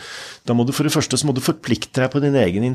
[0.49, 2.65] da må du for det første så må du forplikte deg på din egen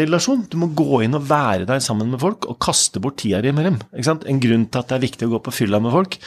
[0.00, 0.44] relasjon.
[0.52, 3.54] Du må gå inn og være der sammen med folk og kaste bort tida di
[3.56, 3.78] med dem.
[3.96, 6.18] En grunn til at det er viktig å gå på fylla med folk,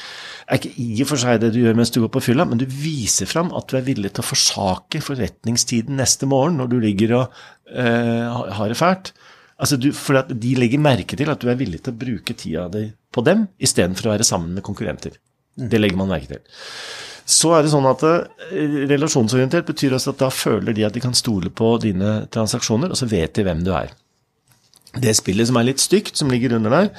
[0.50, 2.62] er ikke i og for seg det du gjør mens du går på fylla, men
[2.62, 6.80] du viser fram at du er villig til å forsake forretningstiden neste morgen når du
[6.84, 9.14] ligger og øh, har det fælt.
[9.62, 12.36] Altså du, for at De legger merke til at du er villig til å bruke
[12.36, 15.20] tida di på dem istedenfor å være sammen med konkurrenter.
[15.58, 15.70] Mm.
[15.72, 16.44] Det legger man merke til.
[17.24, 18.26] Så er det sånn at uh,
[18.90, 23.00] Relasjonsorientert betyr også at da føler de at de kan stole på dine transaksjoner, og
[23.00, 23.94] så vet de hvem du er.
[24.94, 26.92] Det spillet som er litt stygt, som ligger under der,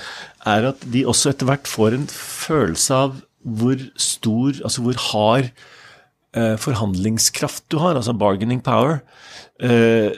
[0.51, 5.51] er at de også etter hvert får en følelse av hvor stor, altså hvor hard
[6.35, 8.99] eh, forhandlingskraft du har, altså bargaining power,
[9.63, 10.11] eh,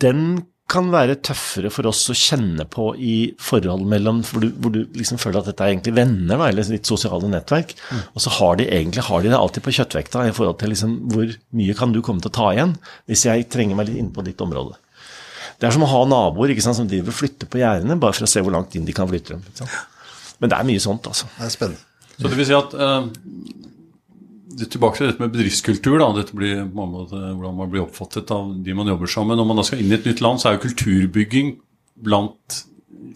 [0.00, 4.72] den kan være tøffere for oss å kjenne på i forhold mellom hvor du, hvor
[4.74, 7.74] du liksom føler at dette er egentlig venner, da, eller litt sosiale nettverk.
[7.90, 8.00] Mm.
[8.12, 10.96] Og så har de egentlig har de det alltid på kjøttvekta i forhold til liksom
[11.12, 12.74] hvor mye kan du komme til å ta igjen
[13.10, 14.78] hvis jeg trenger meg litt inn på ditt område.
[15.60, 18.16] Det er som å ha naboer ikke sant, som driver og flytter på gjerdene bare
[18.16, 19.68] for å se hvor langt inn de kan flytte dem.
[20.42, 21.28] Men det er mye sånt, altså.
[21.36, 21.84] Det er spennende.
[22.16, 23.06] Så det vil si at uh,
[24.58, 25.98] Tilbake til dette med bedriftskultur.
[26.00, 29.38] da, dette blir, måte, Hvordan man blir oppfattet av de man jobber sammen.
[29.38, 31.56] Når man da skal inn i et nytt land, så er jo kulturbygging
[32.02, 32.62] blant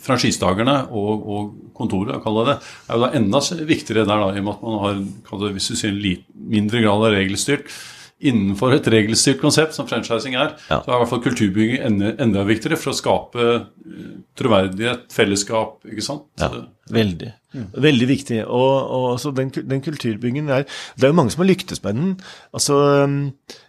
[0.02, 2.56] franchisetakerne og, og kontoret det,
[2.88, 5.76] er jo da enda viktigere der, da, i og med at man har hvis du
[5.78, 6.24] sier, en
[6.56, 7.70] mindre grad av regelstyrt
[8.16, 10.78] innenfor et regelstyrt konsept, som franchising er, ja.
[10.80, 14.06] så er i hvert fall kulturbygging enda, enda, viktigere for å skape eh,
[14.40, 15.82] troverdighet, fellesskap.
[15.84, 16.24] ikke sant?
[16.40, 16.48] Ja,
[16.96, 17.34] veldig.
[17.52, 17.68] Mm.
[17.88, 18.40] Veldig viktig.
[18.46, 22.16] Og, og den, den, kulturbyggingen er Det er jo mange som har lyktes med den.
[22.56, 22.80] Altså,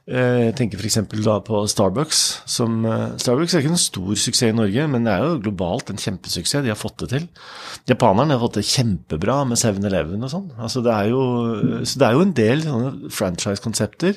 [0.07, 1.01] Jeg tenker f.eks.
[1.19, 2.19] da på Starbucks.
[2.47, 5.89] Som, eh, Starbucks er ikke noen stor suksess i Norge, men det er jo globalt
[5.91, 6.63] en kjempesuksess.
[6.63, 7.25] De har fått det til.
[7.91, 10.45] Japanerne har fått det kjempebra med 7-Eleven og sånn.
[10.55, 11.23] Altså, det jo,
[11.83, 14.15] så det er jo en del sånne franchise-konsepter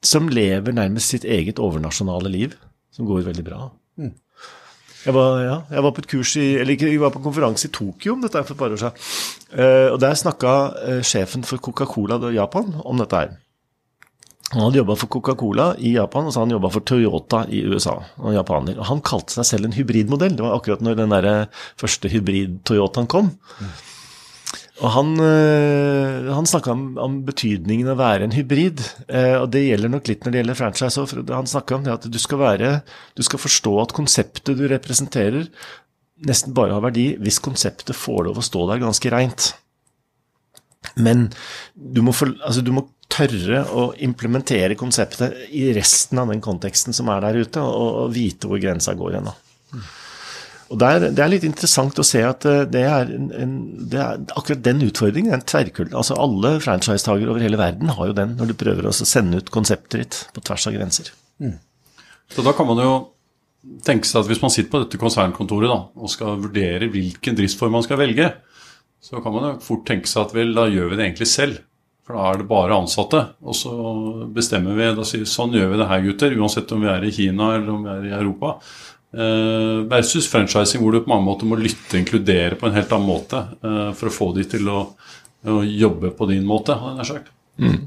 [0.00, 2.54] som lever nærmest sitt eget overnasjonale liv,
[2.94, 3.68] som går veldig bra.
[4.00, 4.14] Mm.
[5.04, 7.68] Jeg var, ja, jeg var, på et kurs i, eller jeg var på en konferanse
[7.68, 9.04] i Tokyo om dette for et par år siden.
[9.52, 10.54] Uh, og Der snakka
[11.04, 13.36] sjefen for Coca-Cola Japan om dette her.
[14.54, 17.98] Han hadde jobba for Coca-Cola i Japan, og så han jobba for Toyota i USA.
[18.16, 18.78] og japaner.
[18.78, 20.36] Og Han kalte seg selv en hybridmodell.
[20.36, 21.28] Det var akkurat når den der
[21.76, 23.34] første hybrid-Toyotaen kom.
[24.78, 28.80] Og han, øh, han snakka om, om, betydningen av å være en hybrid.
[29.10, 31.32] Eh, og det gjelder nok litt når det gjelder franchise òg.
[31.34, 32.72] Han snakka om det at du skal, være,
[33.18, 35.48] du skal forstå at konseptet du representerer,
[36.28, 39.50] nesten bare har verdi hvis konseptet får lov å stå der ganske reint.
[40.94, 41.28] Men
[41.74, 46.96] du må, for, altså du må, tørre å implementere konseptet i resten av den konteksten
[46.96, 49.30] som er der ute, og, vite hvor grensa går hen.
[50.68, 53.54] Og der, Det er litt interessant å se at eh, det er, en,
[53.88, 55.32] det er akkurat den utfordringen.
[55.32, 55.94] Den tverrkult.
[55.96, 59.48] Altså Alle franchisetagere over hele verden har jo den, når du prøver å sende ut
[59.54, 61.08] konseptet ditt på tvers av grenser.
[61.40, 61.56] Mm.
[62.28, 62.92] Så da kan man jo
[63.84, 67.74] tenke seg at hvis man sitter på dette konsernkontoret da, og skal vurdere hvilken driftsform
[67.78, 68.28] man skal velge,
[69.00, 71.62] så kan man jo fort tenke seg at vel, da gjør vi det egentlig selv.
[72.08, 73.18] For da er det bare ansatte.
[73.44, 73.70] Og så
[74.32, 76.36] bestemmer vi da sier sånn gjør vi det her, gutter.
[76.40, 78.54] Uansett om vi er i Kina eller om vi er i Europa.
[79.12, 82.94] Eh, versus franchising, hvor du på mange måter må lytte og inkludere på en helt
[82.96, 84.80] annen måte eh, for å få de til å,
[85.48, 87.30] å jobbe på din måte, hadde jeg sagt.
[87.60, 87.78] Mm.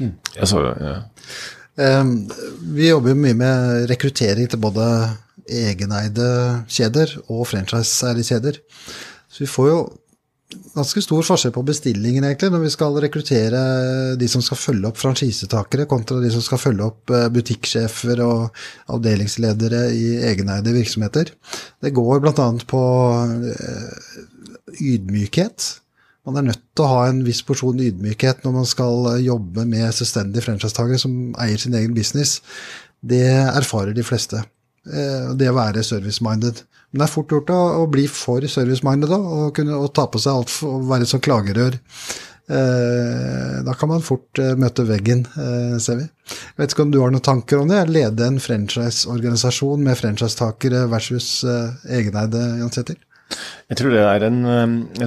[0.00, 0.10] Mm.
[0.38, 0.96] Jeg så det, ja.
[1.84, 2.10] eh,
[2.80, 4.88] vi jobber mye med rekruttering til både
[5.44, 6.30] egeneide
[6.72, 8.60] kjeder og franchiseeide kjeder.
[9.28, 9.80] Så vi får jo
[10.76, 13.62] ganske stor forskjell på bestillingen egentlig, når vi skal rekruttere
[14.20, 18.60] de som skal følge opp franchisetakere, kontra de som skal følge opp eh, butikksjefer og
[18.94, 21.32] avdelingsledere i egeneide virksomheter.
[21.82, 22.48] Det går bl.a.
[22.70, 22.84] på
[23.50, 25.72] eh, ydmykhet.
[26.26, 29.94] Man er nødt til å ha en viss porsjon ydmykhet når man skal jobbe med
[29.94, 32.40] selvstendige franchisetakere som eier sin egen business.
[33.02, 34.42] Det erfarer de fleste.
[34.86, 36.62] Eh, det å være service-minded.
[36.90, 40.38] Men det er fort gjort å, bli for service-minded og, kunne, og ta på seg
[40.38, 41.78] alt for å være som klagerør.
[42.46, 45.24] Eh, da kan man fort eh, møte veggen,
[45.82, 46.06] ser vi.
[46.06, 47.82] Jeg vet ikke om du har noen tanker om det?
[47.90, 53.02] Lede en franchise-organisasjon med franchisetakere versus egeneide, Jan Jansæter?
[53.66, 54.42] Jeg tror, det er en,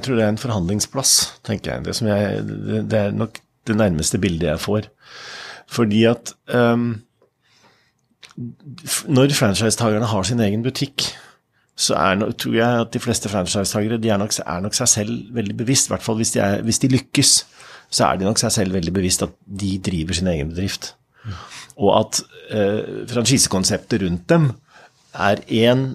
[0.04, 1.13] tror det er en forhandlingsplass,
[1.48, 1.86] tenker jeg.
[1.88, 2.82] Det, jeg.
[2.92, 3.39] det, er nok
[3.70, 4.89] det nærmeste bildet jeg får.
[5.72, 6.98] Fordi at um,
[9.12, 11.10] når franchisetakerne har sin egen butikk,
[11.80, 15.56] så nok, tror jeg at de fleste franchisetakere er, nok, er nok seg selv veldig
[15.62, 15.88] bevisst.
[15.88, 17.34] I hvert fall hvis de, er, hvis de, lykkes,
[17.89, 20.93] så er de nok seg selv veldig bevisst at de driver sin egen bedrift.
[21.80, 22.19] Og at
[22.52, 24.52] eh, franchisekonseptet rundt dem
[25.15, 25.86] er én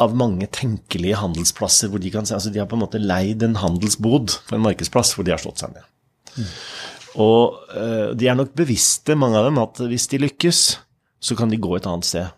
[0.00, 3.42] av mange tenkelige handelsplasser hvor de kan se altså De har på en måte leid
[3.44, 5.88] en handelsbod på en markedsplass hvor de har slått seg ned.
[6.36, 6.52] Mm.
[7.20, 10.62] Og eh, de er nok bevisste, mange av dem, at hvis de lykkes,
[11.20, 12.36] så kan de gå et annet sted.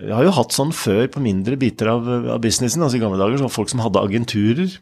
[0.00, 2.82] Vi har jo hatt sånn før på mindre biter av, av businessen.
[2.82, 4.78] altså I gamle dager så var folk som hadde agenturer.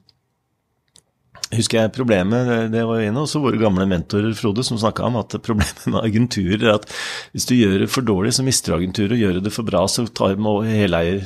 [1.49, 5.17] Husker jeg problemet det var en av også våre gamle mentorer Frode, som snakka om
[5.17, 6.85] at problemet med agenturer er at
[7.33, 9.15] hvis du gjør det for dårlig, så mister du agenturet.
[9.17, 11.25] Og gjør du det for bra, så tar du heleier,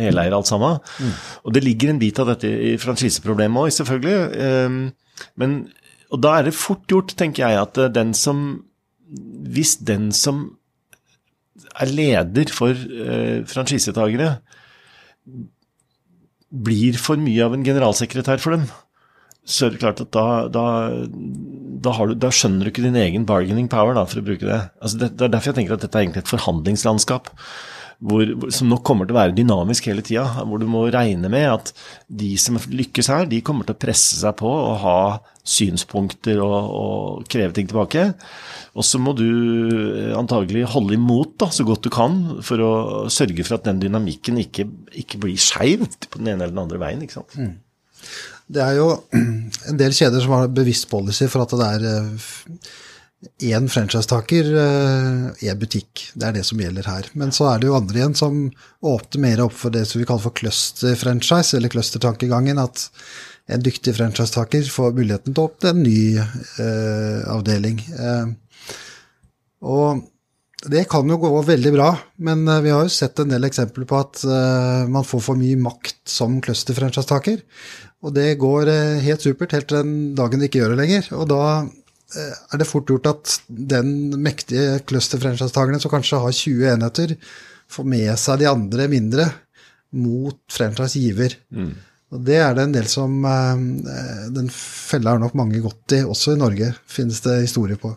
[0.00, 0.80] heleier alt sammen.
[0.98, 1.12] Mm.
[1.46, 4.42] Og det ligger en bit av dette i franchiseproblemet òg, selvfølgelig.
[4.42, 4.80] Ehm,
[5.38, 5.54] men,
[6.10, 8.64] og da er det fort gjort, tenker jeg, at den som
[9.50, 10.52] Hvis den som
[11.78, 14.36] er leder for eh, franchisetakere,
[16.50, 18.64] blir for mye av en generalsekretær for dem,
[19.46, 20.64] så er det klart at da, da,
[21.82, 24.60] da, du, da skjønner du ikke din egen bargaining power, for å bruke det.
[24.82, 25.12] Altså det.
[25.16, 25.26] det.
[25.26, 27.30] er derfor jeg tenker at dette er egentlig et forhandlingslandskap
[28.00, 30.24] hvor, som nok kommer til å være dynamisk hele tida.
[30.48, 31.72] Hvor du må regne med at
[32.08, 35.00] de som lykkes her, de kommer til å presse seg på og ha
[35.50, 38.06] synspunkter og, og kreve ting tilbake.
[38.78, 42.72] Og så må du eh, antagelig holde imot da, så godt du kan for å
[43.12, 44.68] sørge for at den dynamikken ikke,
[45.04, 47.04] ikke blir skeiv på den ene eller den andre veien.
[47.04, 47.36] ikke sant?
[47.36, 47.56] Mm.
[48.50, 48.92] Det er jo
[49.70, 52.30] en del kjeder som har bevisst policy for at det er eh,
[53.40, 56.06] én franchisetaker, én eh, butikk.
[56.14, 57.08] Det er det som gjelder her.
[57.12, 58.38] Men så er det jo andre igjen som
[58.80, 62.62] åpner mer opp for det som vi kaller for cluster-franchise, eller cluster-tankegangen.
[62.62, 62.88] At
[63.50, 67.82] en dyktig franchisetaker får muligheten til å åpne en ny eh, avdeling.
[67.92, 68.32] Eh,
[69.68, 70.06] og
[70.70, 73.86] det kan jo gå veldig bra, men eh, vi har jo sett en del eksempler
[73.88, 77.40] på at eh, man får for mye makt som cluster-franchisetaker.
[78.04, 81.08] Og det går eh, helt supert helt til den dagen det ikke gjør det lenger.
[81.16, 81.44] Og da
[82.18, 87.14] er det fort gjort at den mektige cluster-franchisetakerne som kanskje har 20 enheter,
[87.70, 89.28] får med seg de andre mindre
[89.94, 91.36] mot franchise-giver.
[91.54, 91.72] Mm.
[92.10, 96.02] Og Det er det en del som eh, Den fella har nok mange gått i,
[96.02, 97.92] også i Norge, finnes det historier på.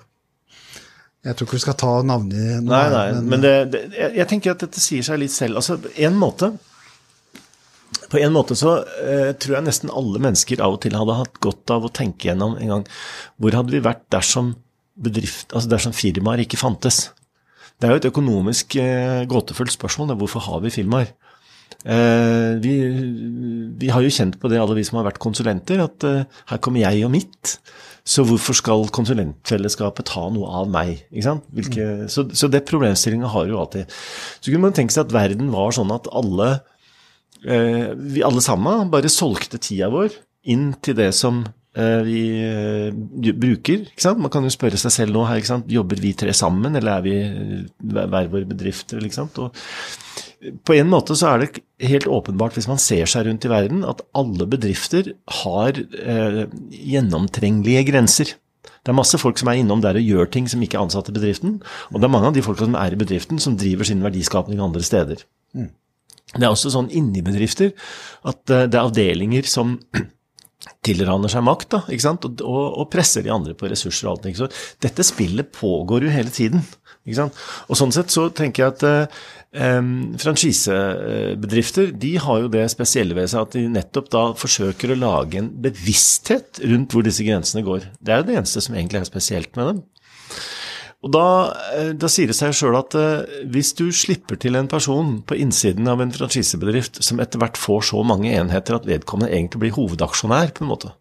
[1.24, 3.82] Jeg tror ikke vi skal ta navnet Nei, nei, men, men det, det,
[4.20, 5.62] jeg tenker at dette sier seg litt selv.
[5.62, 6.52] Altså, en måte
[8.14, 11.42] på en måte så eh, tror jeg nesten alle mennesker av og til hadde hatt
[11.44, 12.86] godt av å tenke gjennom en gang
[13.42, 14.54] hvor hadde vi vært dersom,
[14.94, 17.08] bedrift, altså dersom firmaer ikke fantes?
[17.82, 20.14] Det er jo et økonomisk eh, gåtefullt spørsmål.
[20.22, 21.10] Hvorfor har vi firmaer?
[21.84, 22.76] Eh, vi,
[23.80, 26.62] vi, har jo kjent på det, alle vi som har vært konsulenter, at eh, her
[26.64, 27.58] kommer jeg og mitt.
[28.08, 31.06] Så hvorfor skal konsulentfellesskapet ta noe av meg?
[31.12, 32.08] Hvilke, mm.
[32.12, 33.92] så, så det problemstillinga har jo alltid.
[34.40, 36.58] Så kunne man tenke seg at verden var sånn at alle,
[37.44, 40.16] vi alle sammen bare solgte tida vår
[40.54, 41.42] inn til det som
[41.74, 42.22] vi
[43.34, 43.88] bruker.
[43.90, 44.22] Ikke sant?
[44.22, 45.72] Man kan jo spørre seg selv nå her, ikke sant?
[45.74, 47.16] jobber vi tre sammen, eller er vi
[47.82, 49.02] hver våre bedrifter?
[49.02, 49.58] Og
[50.68, 53.84] på en måte så er det helt åpenbart, hvis man ser seg rundt i verden,
[53.88, 58.34] at alle bedrifter har eh, gjennomtrengelige grenser.
[58.84, 61.12] Det er masse folk som er innom der og gjør ting som ikke er ansatt
[61.12, 61.62] i bedriften.
[61.92, 64.60] Og det er mange av de folka som er i bedriften, som driver sin verdiskapning
[64.64, 65.24] andre steder.
[65.56, 65.72] Mm.
[66.34, 67.74] Det er også sånn inni bedrifter
[68.30, 69.76] at det er avdelinger som
[70.86, 72.26] tilraner seg makt da, ikke sant?
[72.28, 74.30] Og, og, og, presser de andre på ressurser og alt.
[74.32, 74.50] Ikke Så
[74.84, 76.64] dette spillet pågår jo hele tiden.
[77.04, 77.40] Ikke sant?
[77.68, 79.88] Og sånn sett så tenker jeg at eh,
[80.24, 85.42] franchisebedrifter de har jo det spesielle ved seg at de nettopp da forsøker å lage
[85.42, 87.90] en bevissthet rundt hvor disse grensene går.
[88.00, 89.84] Det er jo det eneste som egentlig er spesielt med dem.
[91.04, 91.28] Og da,
[91.76, 95.36] eh, da, sier det seg sjøl at uh, hvis du slipper til en person på
[95.36, 99.76] innsiden av en franchisebedrift som etter hvert får så mange enheter at vedkommende egentlig blir
[99.76, 100.94] hovedaksjonær, på en måte,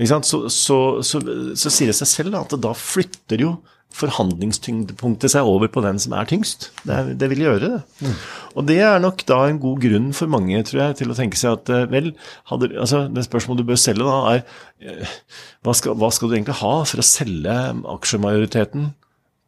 [0.00, 1.20] så, så, så,
[1.58, 3.58] så, sier det seg selv at da flytter jo
[4.00, 6.68] forhandlingstyngdepunktet seg over på den som er tyngst.
[6.86, 7.80] Det, det vil gjøre det.
[8.06, 8.14] Mm.
[8.54, 11.36] Og det er nok da en god grunn for mange, tror jeg, til å tenke
[11.36, 12.12] seg at eh, vel,
[12.52, 15.18] hadde, altså det spørsmålet du bør selge da, er
[15.66, 17.58] hva skal, hva skal du egentlig ha for å selge
[17.98, 18.92] aksjemajoriteten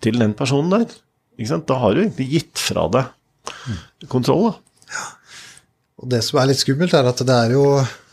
[0.04, 0.86] til den personen der.
[1.66, 4.50] Da har du egentlig gitt fra deg kontroll.
[4.50, 4.54] da.
[4.92, 5.08] Ja.
[6.02, 7.66] Og Det som er litt skummelt, er at det er jo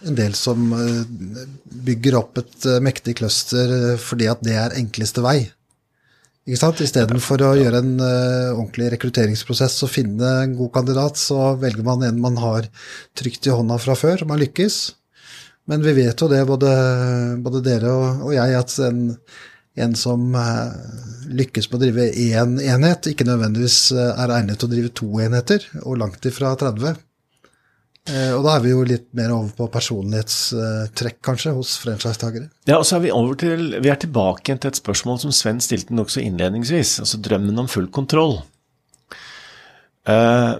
[0.08, 1.46] en del som eh,
[1.88, 5.40] bygger opp et eh, mektig cluster eh, fordi at det er enkleste vei.
[6.48, 6.82] Ikke sant?
[6.82, 12.22] Istedenfor å gjøre en ordentlig rekrutteringsprosess og finne en god kandidat, så velger man en
[12.24, 12.66] man har
[13.20, 14.80] trygt i hånda fra før, som har lykkes.
[15.70, 16.72] Men vi vet jo det, både,
[17.46, 19.04] både dere og, og jeg, at en,
[19.84, 20.72] en som eh,
[21.40, 25.10] lykkes med å drive én enhet, ikke nødvendigvis eh, er egnet til å drive to
[25.24, 27.00] enheter, og langt ifra 30.
[28.10, 32.50] Eh, og da er vi jo litt mer over på personlighetstrekk, kanskje, hos franchisetakere.
[32.70, 35.62] Ja, og så er vi over til, vi er tilbake til et spørsmål som Sven
[35.64, 38.42] stilte nokså innledningsvis, altså drømmen om full kontroll.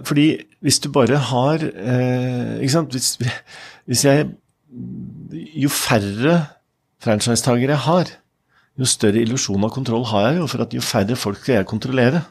[0.06, 3.16] fordi hvis du bare har Ikke sant, hvis,
[3.88, 4.28] hvis jeg
[5.58, 6.34] Jo færre
[7.02, 8.12] franchisetakere jeg har,
[8.80, 11.70] jo større illusjon av kontroll har jeg jo, for at jo færre folk skal jeg
[11.70, 12.24] kontrollere.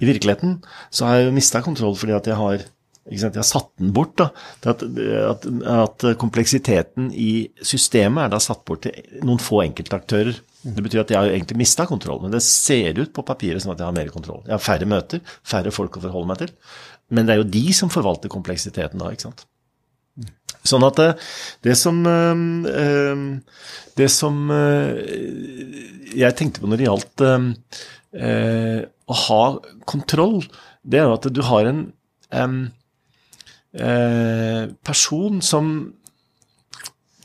[0.00, 0.58] I virkeligheten
[0.92, 2.64] så har jeg jo mista kontroll fordi at jeg har,
[3.08, 4.12] jeg har satt den bort.
[4.20, 4.28] da,
[4.72, 10.36] at, at, at, kompleksiteten i systemet er da satt bort til noen få enkeltaktører.
[10.60, 13.72] Det betyr at jeg har egentlig mista kontroll, men det ser ut på papiret som
[13.72, 14.42] at jeg har mer kontroll.
[14.44, 16.52] Jeg har færre møter, færre folk å forholde meg til.
[17.10, 19.46] Men det er jo de som forvalter kompleksiteten da, ikke sant.
[20.66, 21.08] Sånn at det,
[21.64, 23.22] det som øh,
[23.96, 24.50] Det som
[26.10, 27.24] jeg tenkte på når det gjaldt
[29.10, 29.42] å ha
[29.90, 30.38] kontroll,
[30.82, 32.60] det er jo at du har en
[34.86, 35.72] person som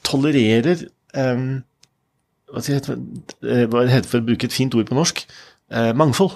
[0.06, 0.84] tolererer
[1.16, 5.24] hva heter det for å bruke et fint ord på norsk?
[5.96, 6.36] mangfold.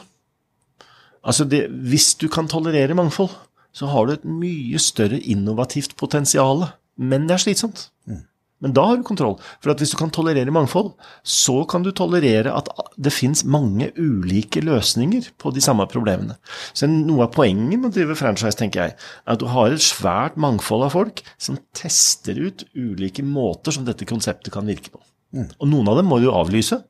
[1.24, 3.32] Altså det, hvis du kan tolerere mangfold,
[3.76, 6.66] så har du et mye større innovativt potensial
[7.00, 7.88] men det er slitsomt.
[8.10, 8.26] Mm.
[8.60, 9.38] Men da har du kontroll.
[9.64, 10.92] For hvis du kan tolerere mangfold,
[11.24, 12.68] så kan du tolerere at
[13.00, 16.36] det fins mange ulike løsninger på de samme problemene.
[16.76, 19.86] Så noe av poenget med å drive franchise, tenker jeg, er at du har et
[19.86, 25.00] svært mangfold av folk som tester ut ulike måter som dette konseptet kan virke på.
[25.36, 25.48] Mm.
[25.56, 26.82] Og noen av dem må du avlyse,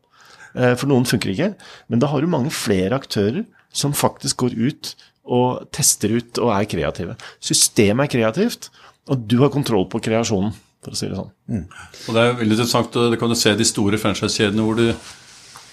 [0.56, 1.54] eh, for noen funker ikke.
[1.88, 4.96] Men da har du mange flere aktører som faktisk går ut
[5.30, 7.16] og tester ut og er kreative.
[7.44, 8.72] Systemet er kreativt.
[9.10, 11.32] Og du har kontroll på kreasjonen, for å si det sånn.
[11.50, 11.66] Mm.
[11.66, 14.88] Og Det er veldig interessant, og det kan du se de store franchisekjedene hvor du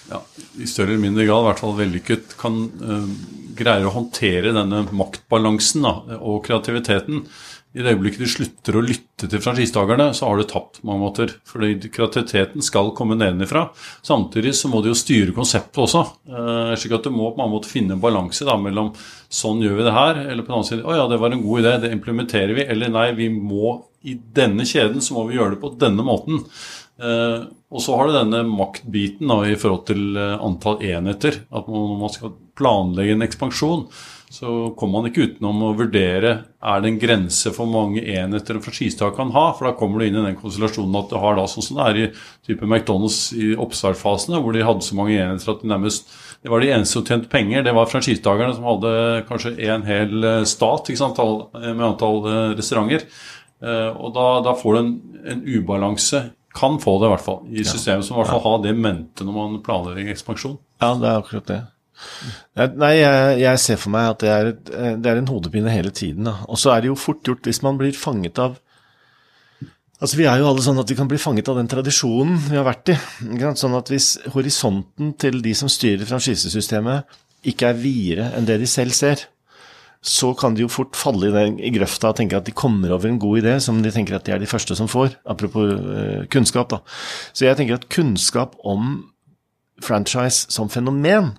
[0.07, 0.21] ja,
[0.63, 3.09] i større eller mindre grad, i hvert fall vellykket, kan uh,
[3.57, 7.25] greie å håndtere denne maktbalansen da, og kreativiteten.
[7.75, 11.03] I det øyeblikket du slutter å lytte til franchisetakerne, så har du tapt på mange
[11.03, 11.33] måter.
[11.45, 13.67] Fordi kreativiteten skal komme nedenifra.
[14.07, 16.05] Samtidig så må du jo styre konseptet også.
[16.31, 18.93] Uh, slik at du må på mange måter finne en balanse mellom
[19.27, 21.43] sånn gjør vi det her, eller på den annen side å ja, det var en
[21.43, 22.65] god idé, det implementerer vi.
[22.71, 23.77] Eller nei, vi må
[24.07, 26.41] i denne kjeden så må vi gjøre det på denne måten.
[26.97, 31.43] Uh, og så har du denne maktbiten da, i forhold til uh, antall enheter.
[31.51, 33.83] At man, man skal planlegge en ekspansjon,
[34.27, 38.65] så kommer man ikke utenom å vurdere er det en grense for mange enheter en
[38.75, 39.45] skistak kan ha.
[39.55, 41.85] For da kommer du inn i den konstellasjonen at du har da sånn som det
[41.85, 42.07] er i
[42.49, 46.11] type McDonald's i oppstartfasene, hvor de hadde så mange enheter at de nærmest
[46.43, 47.63] det var de eneste som tjente penger.
[47.63, 48.91] Det var franchisetakerne som hadde
[49.29, 51.23] kanskje en hel eh, stat sant,
[51.63, 52.19] med antall
[52.59, 53.07] restauranter.
[53.57, 54.91] Og da, da får du en,
[55.31, 58.61] en, ubalanse, kan få det i hvert fall, i systemet som i hvert fall har
[58.61, 60.59] det mente når man planlegger ekspansjon.
[60.83, 61.57] Ja, det er akkurat det.
[62.57, 64.71] Nei, jeg, jeg, ser for meg at det er, et,
[65.01, 66.29] det er en hodepine hele tiden.
[66.47, 68.57] Og så er det jo fort gjort hvis man blir fanget av
[69.97, 72.57] Altså, Vi er jo alle sånn at vi kan bli fanget av den tradisjonen vi
[72.59, 72.97] har vært i.
[73.57, 77.17] Sånn at Hvis horisonten til de som styrer franchisesystemet
[77.49, 79.23] ikke er videre enn det de selv ser,
[80.01, 82.93] så kan de jo fort falle i, den, i grøfta og tenke at de kommer
[82.93, 85.17] over en god idé som de tenker at de er de første som får.
[85.25, 86.81] Apropos uh, kunnskap, da.
[87.33, 89.07] Så jeg tenker at kunnskap om
[89.83, 91.33] franchise som fenomen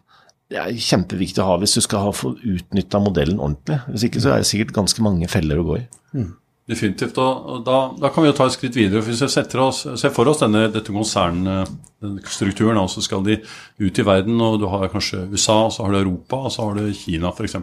[0.49, 3.83] det er kjempeviktig å ha hvis du skal ha få utnytta modellen ordentlig.
[3.93, 5.87] Hvis ikke så er det sikkert ganske mange feller å gå i.
[6.17, 6.31] Mm.
[6.69, 7.17] Definitivt.
[7.17, 9.01] og da, da, kan vi jo ta et skritt videre.
[9.05, 13.39] Hvis vi oss, ser for oss denne, dette konsernstrukturen, og så skal de
[13.81, 16.67] ut i verden, og du har kanskje USA, og så har du Europa, og så
[16.67, 17.57] har du Kina f.eks.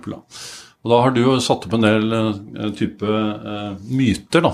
[0.86, 4.51] Og da har du jo satt opp en del uh, type uh, myter da,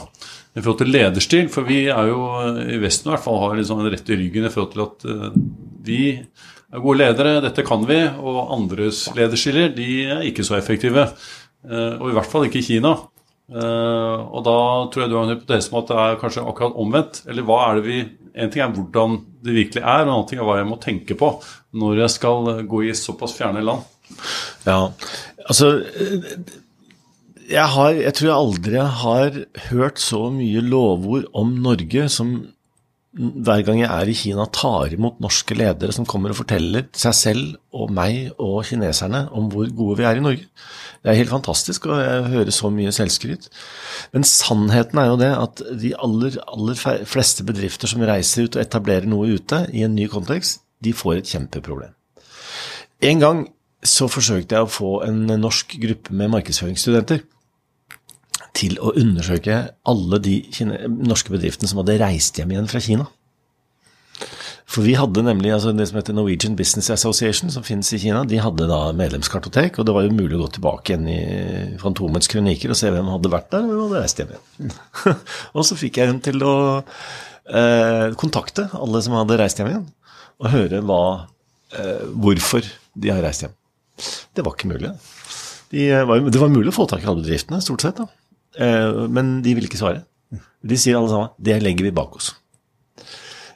[0.56, 1.48] i forhold til lederstil.
[1.52, 2.22] For vi er jo
[2.64, 5.08] i Vesten i hvert fall har liksom en rett i ryggen i forhold til at
[5.12, 5.32] uh,
[5.88, 6.02] vi
[6.80, 11.10] gode ledere, dette kan vi, og andres lederskiller, de er ikke så effektive.
[11.68, 12.94] Eh, og i hvert fall ikke i Kina.
[13.52, 14.58] Eh, og da
[14.92, 17.24] tror jeg du har en hypotese om at det er kanskje akkurat omvendt.
[17.28, 18.02] Eller hva er det vi
[18.32, 20.78] En ting er hvordan det virkelig er, og en annen ting er hva jeg må
[20.80, 21.34] tenke på
[21.76, 23.82] når jeg skal gå i såpass fjerne land.
[24.64, 24.78] Ja,
[25.44, 25.68] altså
[27.52, 32.32] jeg, har, jeg tror jeg aldri har hørt så mye lovord om Norge som
[33.12, 37.16] hver gang jeg er i Kina, tar imot norske ledere som kommer og forteller seg
[37.18, 40.48] selv og meg og kineserne om hvor gode vi er i Norge.
[41.02, 43.50] Det er helt fantastisk, jeg hører så mye selvskryt.
[44.16, 48.64] Men sannheten er jo det at de aller, aller fleste bedrifter som reiser ut og
[48.64, 51.92] etablerer noe ute i en ny kontekst, de får et kjempeproblem.
[53.02, 53.44] En gang
[53.84, 57.26] så forsøkte jeg å få en norsk gruppe med markedsføringsstudenter
[58.58, 60.36] til å undersøke alle de
[60.92, 63.08] norske bedriftene som hadde reist hjem igjen fra Kina.
[64.72, 68.22] For vi hadde nemlig altså det som heter Norwegian Business Association, som finnes i Kina,
[68.28, 72.32] de hadde da medlemskartotek, og det var jo mulig å gå tilbake igjen i Fantomets
[72.32, 74.72] kronikker og se hvem hadde vært der, og hvem hadde reist hjem igjen.
[75.58, 79.90] og så fikk jeg dem til å eh, kontakte alle som hadde reist hjem igjen,
[80.40, 81.02] og høre hva,
[81.76, 83.58] eh, hvorfor de har reist hjem.
[84.32, 84.96] Det var ikke mulig.
[85.76, 88.00] De eh, det var mulig å få tak i alle bedriftene, stort sett.
[88.00, 88.08] da.
[88.60, 90.06] Eh, men de vil ikke svare.
[90.62, 92.34] De sier alle sammen det legger vi bak oss.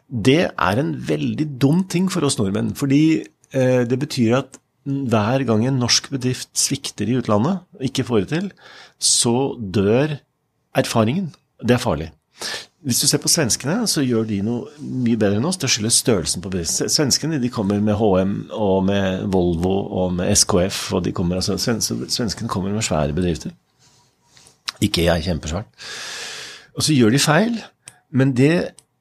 [0.06, 2.74] Det er en veldig dum ting for oss nordmenn.
[2.78, 3.24] Fordi
[3.54, 8.30] eh, det betyr at hver gang en norsk bedrift svikter i utlandet, ikke får det
[8.36, 8.52] til,
[9.02, 10.20] så dør
[10.78, 11.32] erfaringen.
[11.62, 12.12] Det er farlig.
[12.86, 15.58] Hvis du ser på svenskene, så gjør de noe mye bedre enn oss.
[15.58, 16.92] Det skyldes størrelsen på bedriften.
[16.92, 19.74] Svenskene de kommer med HM og med Volvo
[20.04, 20.94] og med SKF.
[20.94, 23.56] og de kommer, altså, Svenskene kommer med svære bedrifter.
[24.84, 25.86] Ikke jeg, kjempesvært.
[26.76, 27.62] Og så gjør de feil,
[28.16, 28.56] men det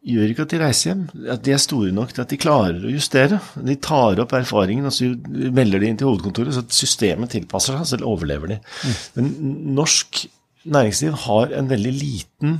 [0.05, 1.03] gjør ikke at de reiser hjem.
[1.33, 3.41] At de er store nok til at de klarer å justere.
[3.57, 7.89] De tar opp erfaringen og så melder de inn til hovedkontoret, så systemet tilpasser seg,
[7.89, 8.61] så overlever de.
[8.61, 8.99] Mm.
[9.17, 9.33] Men
[9.81, 10.27] norsk
[10.65, 12.59] næringsliv har en veldig liten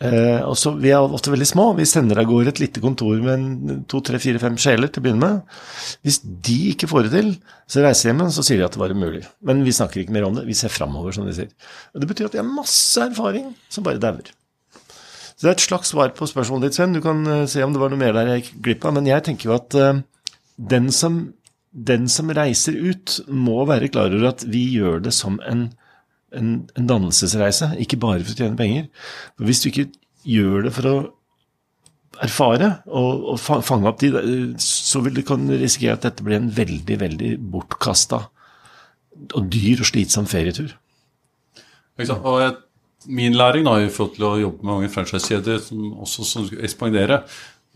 [0.00, 1.66] Eh, også, vi er ofte veldig små.
[1.76, 5.04] Vi sender av gårde et lite kontor med to, tre, fire, fem sjeler til å
[5.04, 5.56] begynne med.
[6.06, 7.32] Hvis de ikke får det til,
[7.68, 9.26] så reiser de hjem så sier de at det var umulig.
[9.44, 10.46] Men vi snakker ikke mer om det.
[10.48, 11.50] Vi ser framover, som de sier.
[11.92, 14.32] Og Det betyr at de har masse erfaring som bare dauer.
[15.36, 16.96] Så det er et slags svar på spørsmålet ditt, Sven.
[16.96, 18.96] Du kan uh, se om det var noe mer der jeg gikk glipp av.
[18.96, 20.00] Men jeg tenker jo at eh,
[20.72, 21.20] den, som,
[21.72, 25.70] den som reiser ut, må være klar over at vi gjør det som en
[26.36, 28.86] en, en, dannelsesreise, ikke bare for å tjene penger.
[29.36, 29.88] For hvis du ikke
[30.28, 30.96] gjør det for å
[32.20, 34.10] erfare og, og fange opp de,
[34.60, 38.24] så vil du kan risikere at dette blir en veldig, veldig bortkasta
[39.36, 40.74] og dyr og slitsom ferietur.
[42.00, 42.52] Og jeg,
[43.12, 46.64] min læring da, i forhold til å jobbe med mange franchisekjeder som også som skal
[46.64, 47.22] ekspandere,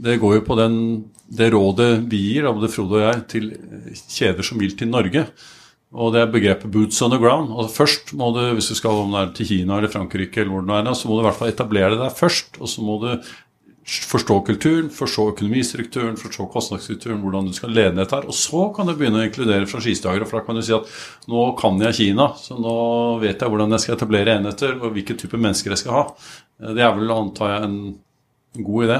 [0.04, 0.78] det går jo på den,
[1.30, 3.50] det rådet vi gir, både Frode og jeg, til
[4.10, 5.28] kjeder som vil til Norge.
[5.94, 7.54] Og det er begrepet 'boots on the ground'.
[7.54, 10.52] Altså først må du, Hvis du skal om det er til Kina eller Frankrike, eller
[10.52, 12.58] hvor det er, så må du i hvert fall etablere der først.
[12.60, 13.22] Og så må du
[13.84, 18.26] forstå kulturen, forstå økonomistrukturen, forstå kostnadsstrukturen, hvordan du skal lede dette her.
[18.26, 20.26] Og så kan du begynne å inkludere franchisetakere.
[20.26, 20.88] For da kan du si at
[21.28, 22.76] nå kan jeg Kina, så nå
[23.20, 26.04] vet jeg hvordan jeg skal etablere enheter, og hvilken type mennesker jeg skal ha.
[26.74, 28.98] Det er vel, antar jeg, en god idé.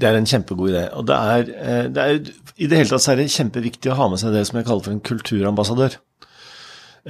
[0.00, 0.84] Det er en kjempegod idé.
[0.96, 2.20] Og det er, eh, det er,
[2.56, 4.68] i det hele tatt så er det kjempeviktig å ha med seg det som jeg
[4.68, 5.98] kaller for en kulturambassadør.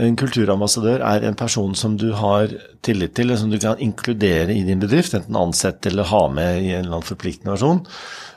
[0.01, 2.53] En kulturambassadør er en person som du har
[2.87, 6.71] tillit til, som du kan inkludere i din bedrift, enten ansette eller ha med i
[6.71, 7.83] en eller annen forpliktende versjon,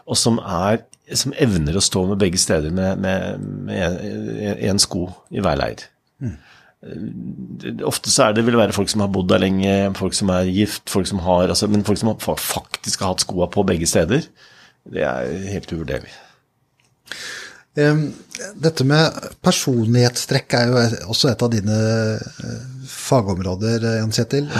[0.09, 0.81] og som er
[1.13, 5.83] som evner å stå med begge steder med, med én sko i hver leir.
[6.23, 6.37] Mm.
[7.87, 10.49] Ofte så er det, vil være folk som har bodd der lenge, folk som er
[10.51, 14.25] gift, folk som har, altså, men folk som faktisk har hatt skoa på begge steder,
[14.91, 16.11] det er helt uvurderlig.
[17.73, 21.77] Dette med personlighetstrekk er jo også et av dine
[22.13, 24.51] eh, fagområder, Jan Kjetil.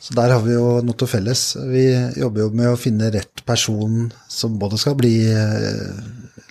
[0.00, 1.42] Så der har vi jo noe til felles.
[1.68, 1.84] Vi
[2.22, 5.92] jobber jo med å finne rett person som både skal bli eh,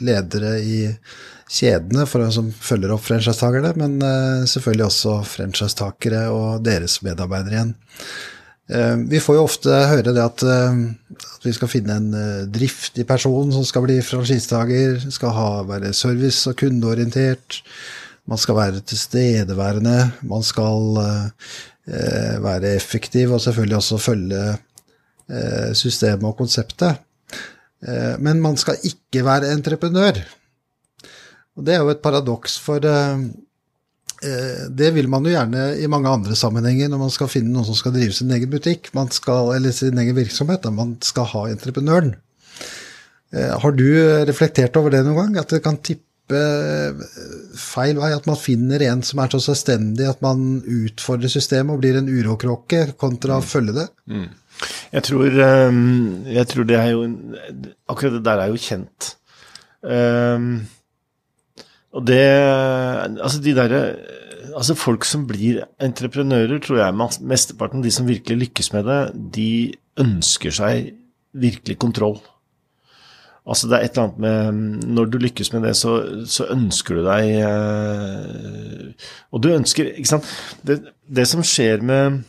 [0.06, 0.84] ledere i
[1.50, 7.74] kjedene for, som følger opp franchisetakerne, men eh, selvfølgelig også franchisetakere og deres medarbeidere igjen.
[8.70, 10.84] Eh, vi får jo ofte høre det at, eh,
[11.18, 12.14] at vi skal finne en
[12.54, 17.64] driftig person som skal bli franchisetaker, skal ha, være service- og kundeorientert,
[18.30, 19.98] man skal være tilstedeværende,
[20.30, 21.00] man skal
[22.44, 24.44] være effektiv og selvfølgelig også følge
[25.74, 27.00] systemet og konseptet.
[28.22, 30.22] Men man skal ikke være entreprenør.
[31.60, 33.24] Og det er jo et paradoks, for eh,
[34.24, 37.68] eh, det vil man jo gjerne i mange andre sammenhenger når man skal finne noen
[37.68, 40.64] som skal drive sin egen butikk, skal, eller sin egen virksomhet.
[40.64, 42.16] Da man skal ha entreprenøren.
[43.36, 43.90] Eh, har du
[44.30, 45.42] reflektert over det noen gang?
[45.44, 46.06] At det kan tippe
[47.60, 48.14] feil vei?
[48.16, 52.08] At man finner en som er så selvstendig at man utfordrer systemet og blir en
[52.08, 53.52] uråkråke, kontra å mm.
[53.52, 53.90] følge det?
[54.08, 54.28] Mm.
[54.96, 55.44] Jeg, tror,
[56.40, 57.06] jeg tror, det er jo
[57.92, 59.14] Akkurat det der er jo kjent.
[59.80, 60.52] Um,
[61.96, 63.84] og det Altså, de derre
[64.50, 69.02] Altså, folk som blir entreprenører, tror jeg mesteparten, de som virkelig lykkes med det,
[69.36, 69.52] de
[70.02, 70.90] ønsker seg
[71.38, 72.18] virkelig kontroll.
[73.46, 75.94] Altså, det er et eller annet med Når du lykkes med det, så,
[76.30, 80.28] så ønsker du deg eh, Og du ønsker Ikke sant
[80.68, 82.20] det, det som skjer med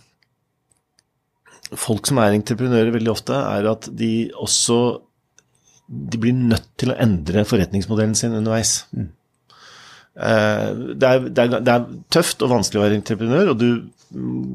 [1.78, 4.78] folk som er entreprenører veldig ofte, er at de også
[5.86, 8.88] de blir nødt til å endre forretningsmodellen sin underveis.
[8.90, 9.11] Mm.
[10.18, 13.70] Eh, det er, det, er, det er, tøft og vanskelig å være entreprenør, og du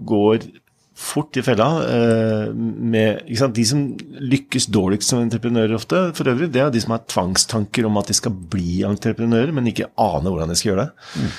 [0.08, 0.48] går
[0.96, 3.82] fort i fella eh, med De som
[4.32, 8.12] lykkes dårligst som entreprenører ofte, for øvrig, det er de som har tvangstanker om at
[8.12, 11.10] de skal bli entreprenører, men ikke aner hvordan de skal gjøre det.
[11.20, 11.36] Mm.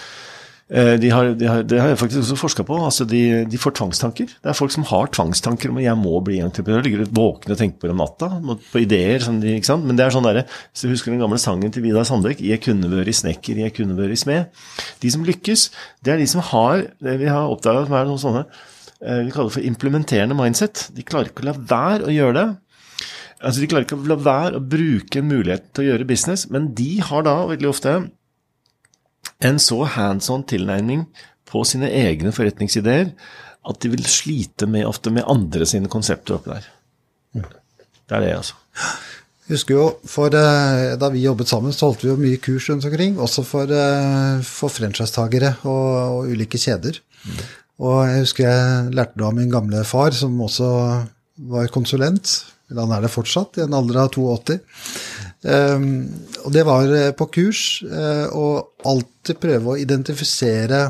[0.67, 2.77] Eh, de har, de har, det har jeg faktisk også forska på.
[2.85, 4.27] altså de, de, får tvangstanker.
[4.27, 6.83] Det er folk som har tvangstanker om at 'jeg må bli entreprenør'.
[6.83, 9.23] Ligger våkne og tenker på det om natta, på ideer.
[9.23, 9.87] De, ikke sant?
[9.87, 12.91] Men det er sånn derre så Husker den gamle sangen til Vidar Sandbekk 'Jeg kunne
[12.91, 14.47] vært snekker, jeg kunne vært smed'.
[15.01, 15.71] De som lykkes,
[16.03, 18.47] det er de som har det vi har oppdaga som er noen sånne
[19.07, 20.91] eh, vi kaller det for implementerende mindset.
[20.93, 22.57] De klarer ikke å la være å gjøre det.
[23.39, 26.51] Altså De klarer ikke å la være å bruke en mulighet til å gjøre business,
[26.51, 28.11] men de har da veldig ofte
[29.45, 31.07] en så hands on tilnærming
[31.47, 33.13] på sine egne forretningsideer
[33.67, 36.71] at de vil slite med, ofte med andre sine konsepter oppi der.
[38.07, 38.55] Det er det, altså.
[39.47, 42.69] Jeg husker jo, for eh, Da vi jobbet sammen, så holdt vi jo mye kurs
[42.71, 43.19] rundt omkring.
[43.23, 45.87] Også for, eh, for franchisetagere og,
[46.19, 46.99] og, ulike kjeder.
[47.27, 47.45] Mm.
[47.87, 50.69] Og jeg husker jeg lærte det av min gamle far, som også
[51.51, 52.39] var konsulent.
[52.75, 54.59] Han er det fortsatt, i en alder av 82.
[55.45, 56.07] Um,
[56.47, 58.47] og det var eh, på kurs å
[58.89, 60.81] alltid prøve å identifisere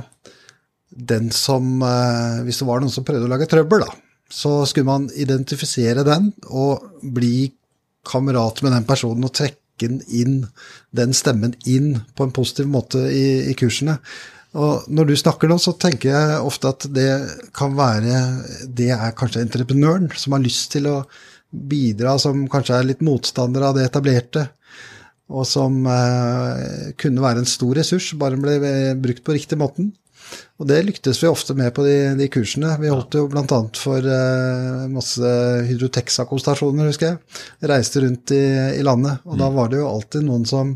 [0.96, 3.90] den som uh, Hvis det var noen som prøvde å lage trøbbel, da,
[4.32, 7.50] så skulle man identifisere den og bli
[8.06, 10.38] kamerat med den personen og trekke den inn,
[10.96, 13.98] den stemmen inn på en positiv måte i, i kursene.
[14.56, 17.10] Og når du snakker nå, så tenker jeg ofte at det
[17.56, 18.22] kan være
[18.64, 21.00] Det er kanskje entreprenøren som har lyst til å
[21.50, 24.48] bidra, som kanskje er litt motstandere av det etablerte,
[25.26, 28.58] og som eh, kunne være en stor ressurs, bare den ble
[29.02, 29.90] brukt på riktig måten.
[30.58, 32.72] Og det lyktes vi ofte med på de, de kursene.
[32.80, 33.58] Vi holdt jo bl.a.
[33.78, 35.32] for eh, masse
[35.68, 37.42] Hydrotex-akkostasjoner, husker jeg.
[37.70, 38.44] Reiste rundt i,
[38.78, 39.42] i landet, og mm.
[39.42, 40.74] da var det jo alltid noen som,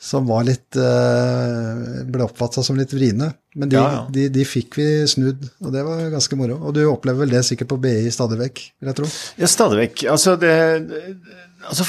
[0.00, 3.28] som var litt eh, ble oppfatta som litt vriene.
[3.52, 4.00] Men de, ja, ja.
[4.08, 6.56] De, de, fikk vi snudd, og det var ganske moro.
[6.64, 9.10] Og du opplever vel det sikkert på BI stadig vekk, vil jeg tro?
[9.42, 10.04] Ja, stadig vekk.
[10.14, 10.54] Altså, det
[11.68, 11.84] altså,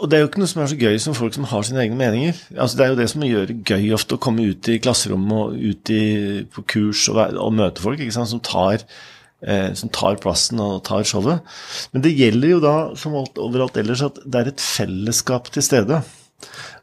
[0.00, 1.82] Og det er jo ikke noe som er så gøy som folk som har sine
[1.84, 2.38] egne meninger.
[2.56, 5.42] Altså, det er jo det som gjør det gøy ofte å komme ut i klasserommet
[5.42, 6.04] og ut i,
[6.48, 8.86] på kurs og, og møte folk ikke sant, som tar
[9.44, 11.44] eh, som tar plassen og tar showet.
[11.92, 16.00] Men det gjelder jo da, som overalt ellers, at det er et fellesskap til stede.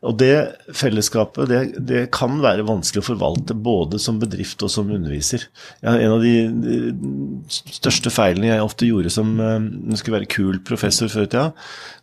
[0.05, 0.33] Og det
[0.77, 5.47] fellesskapet det, det, kan være vanskelig å forvalte både som bedrift og som underviser.
[5.81, 6.93] Ja, en av de,
[7.49, 9.57] største feilene jeg ofte gjorde som uh,
[9.97, 11.47] skulle være kul professor før i tida,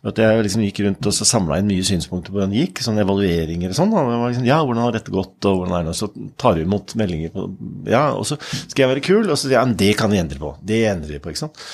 [0.05, 3.05] at jeg liksom gikk rundt og samla inn mye synspunkter på hvordan det gikk, sånne
[3.05, 3.95] evalueringer og sånn.
[3.95, 5.97] Liksom, ja, hvordan har dette gått, og hvordan er det?
[5.97, 7.47] Så tar vi imot meldinger på
[7.89, 10.41] Ja, og så skal jeg være kul, og så sier jeg det kan vi endre
[10.41, 10.55] på.
[10.65, 11.65] Det endrer vi på, ikke sant.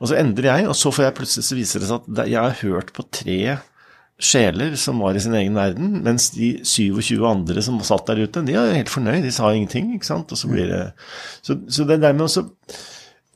[0.00, 2.40] Og så endrer jeg, og så får jeg plutselig så viser det seg at jeg
[2.40, 3.40] har hørt på tre
[4.20, 8.44] sjeler som var i sin egen verden, mens de 27 andre som satt der ute,
[8.46, 9.94] de er helt fornøyd, de sa ingenting.
[9.96, 10.32] ikke sant?
[10.32, 10.82] Og så blir det,
[11.46, 12.48] så, så det der med også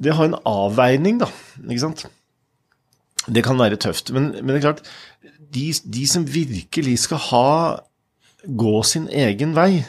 [0.02, 1.28] Det å ha en avveining, da,
[1.62, 2.00] ikke sant,
[3.30, 4.10] det kan være tøft.
[4.12, 4.80] Men, men det er klart,
[5.54, 7.50] de, de som virkelig skal ha
[8.44, 9.84] gå sin egen vei,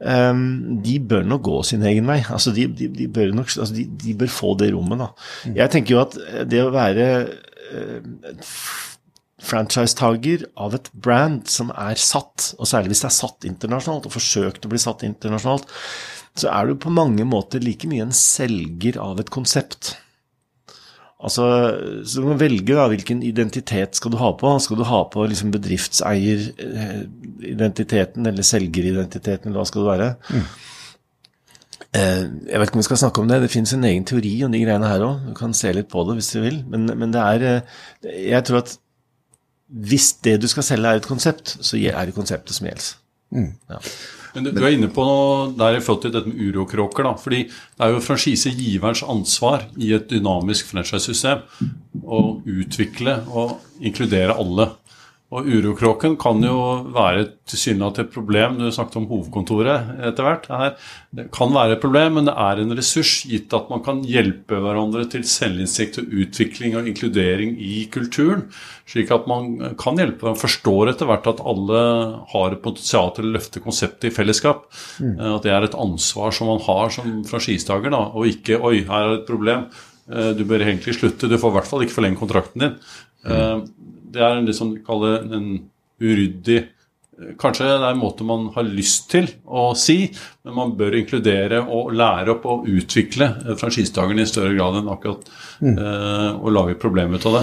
[0.00, 2.22] um, de bør nok gå sin egen vei.
[2.24, 5.10] Altså, de, de, de bør nok, altså, de, bør få det rommet, da.
[5.60, 8.48] Jeg tenker jo at det å være uh,
[9.38, 14.16] franchisetaker av et brand som er satt, og særlig hvis det er satt internasjonalt, og
[14.16, 15.66] forsøkt å bli satt internasjonalt,
[16.38, 19.82] så er du på mange måter like mye en selger av et konsept.
[21.18, 21.42] Altså,
[22.06, 24.58] så Du må velge da, hvilken identitet skal du ha på.
[24.62, 30.08] Skal du ha på liksom bedriftseieridentiteten eller selgeridentiteten, eller hva skal det være?
[30.30, 30.46] Mm.
[31.96, 33.42] Eh, jeg vet ikke om vi skal snakke om det.
[33.42, 35.14] Det finnes en egen teori om de greiene her òg.
[35.30, 36.58] Du kan se litt på det hvis du vil.
[36.70, 37.62] Men, men, det er eh,
[38.28, 38.70] Jeg tror at
[39.68, 42.94] hvis det du skal selge er et konsept, så er det konseptet som gjelder.
[43.34, 43.50] Mm.
[43.68, 43.80] Ja.
[44.34, 47.04] Men du, du, er inne på noe der i forhold til dette med urokråker.
[47.04, 51.44] da, fordi Det er jo franchisegiverens ansvar i et dynamisk franchisesystem
[52.04, 54.70] å utvikle og inkludere alle.
[55.28, 56.56] Og urokråken kan jo
[56.94, 58.54] være tilsynelatende et problem.
[58.56, 60.46] Du snakket om hovedkontoret etter hvert.
[61.12, 64.56] Det kan være et problem, men det er en ressurs, gitt at man kan hjelpe
[64.64, 68.46] hverandre til selvinnsikt og utvikling og inkludering i kulturen.
[68.88, 70.40] Slik at man kan hjelpe hverandre.
[70.46, 71.82] Forstår etter hvert at alle
[72.32, 74.64] har et potensial til å løfte konseptet i fellesskap.
[74.96, 75.12] Mm.
[75.34, 79.12] At det er et ansvar som man har som franchisetaker, og ikke 'oi, her er
[79.12, 79.68] det et problem'.
[80.08, 81.28] Eh, du bør egentlig slutte.
[81.28, 82.80] Du får i hvert fall ikke forlenge kontrakten din.
[83.28, 83.68] Mm.
[84.08, 85.54] Eh, det er en liksom, en
[86.00, 86.66] uryddig
[87.34, 90.04] Kanskje det er en måte man har lyst til å si,
[90.46, 93.26] men man bør inkludere og lære opp og utvikle
[93.58, 95.26] franchisetakerne i større grad enn akkurat
[95.58, 95.72] mm.
[95.74, 97.42] eh, å lage problemer ut av det.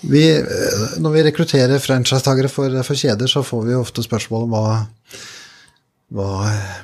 [0.00, 4.56] Vi, eh, når vi rekrutterer franchisetakere for, for, kjeder, så får vi ofte spørsmål om
[4.56, 4.78] hva,
[6.16, 6.30] hva,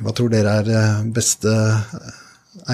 [0.05, 1.57] hva tror dere er eh, beste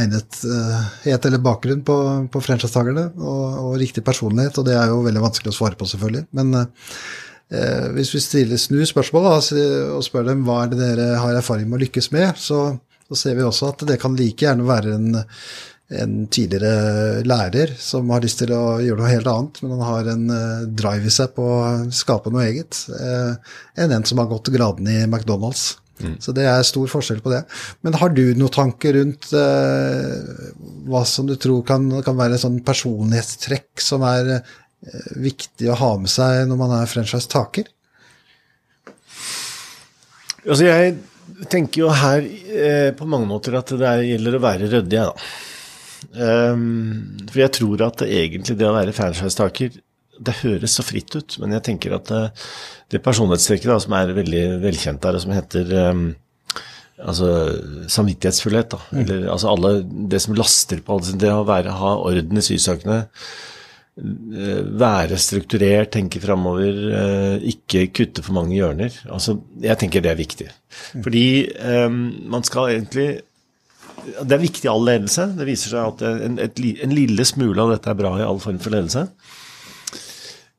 [0.01, 1.99] egnethet eller bakgrunn på,
[2.32, 5.88] på franchisetakerne, og, og, riktig personlighet, og det er jo veldig vanskelig å svare på,
[5.90, 6.26] selvfølgelig.
[6.36, 9.53] Men eh, hvis vi stiller snu spørsmålet
[9.94, 12.68] og spør dem hva er det dere har erfaring med å lykkes med, så,
[13.09, 15.22] så ser vi også at det kan like gjerne være en,
[16.03, 20.12] en tidligere lærer som har lyst til å gjøre noe helt annet, men han har
[20.12, 24.30] en uh, drive i seg på å skape noe eget, eh, enn en som har
[24.30, 25.76] gått gradene i McDonald's.
[26.03, 26.16] Mm.
[26.20, 27.42] Så det er stor forskjell på det.
[27.86, 30.53] Men har du noen tanker rundt eh,
[30.90, 35.92] hva som du tror kan, kan være sånn personlighetstrekk som er eh, viktig å ha
[36.03, 37.72] med seg når man er franchise-taker?
[40.47, 40.97] Altså jeg
[41.51, 45.12] tenker jo her eh, på mange måter at det gjelder å være ryddig, da.
[46.12, 49.80] Um, for jeg tror at egentlig det å være franchise-taker
[50.18, 52.22] det høres så fritt ut, men jeg tenker at det,
[52.92, 56.06] det personlighetstrekket da, som er veldig velkjent der, og som heter um,
[57.02, 57.30] altså
[57.92, 58.80] samvittighetsfullhet, da.
[58.90, 59.02] Mm.
[59.02, 63.04] Eller altså alle Det som laster på alle Det å være, ha orden i sysakene.
[63.96, 68.92] Eh, være strukturert, tenke framover, eh, ikke kutte for mange hjørner.
[69.08, 70.50] Altså, jeg tenker det er viktig.
[70.92, 71.02] Mm.
[71.02, 71.26] Fordi
[71.86, 73.22] um, man skal egentlig
[74.06, 75.24] Det er viktig i all ledelse.
[75.34, 78.38] Det viser seg at en, et, en lille smule av dette er bra i all
[78.38, 79.08] form for ledelse.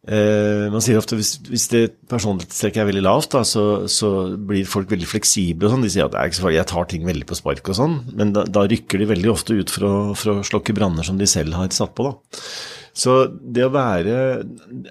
[0.07, 4.11] Eh, man sier ofte hvis, hvis det personlighetstrekket er veldig lavt, da, så, så,
[4.47, 5.67] blir folk veldig fleksible.
[5.67, 5.83] og sånn.
[5.83, 7.79] De sier at det er ikke så farlig, jeg tar ting veldig på spark og
[7.81, 11.07] sånn, men da, da, rykker de veldig ofte ut for å, for å slokke branner
[11.07, 12.07] som de selv har satt på.
[12.07, 12.41] da.
[12.97, 14.15] Så det å være,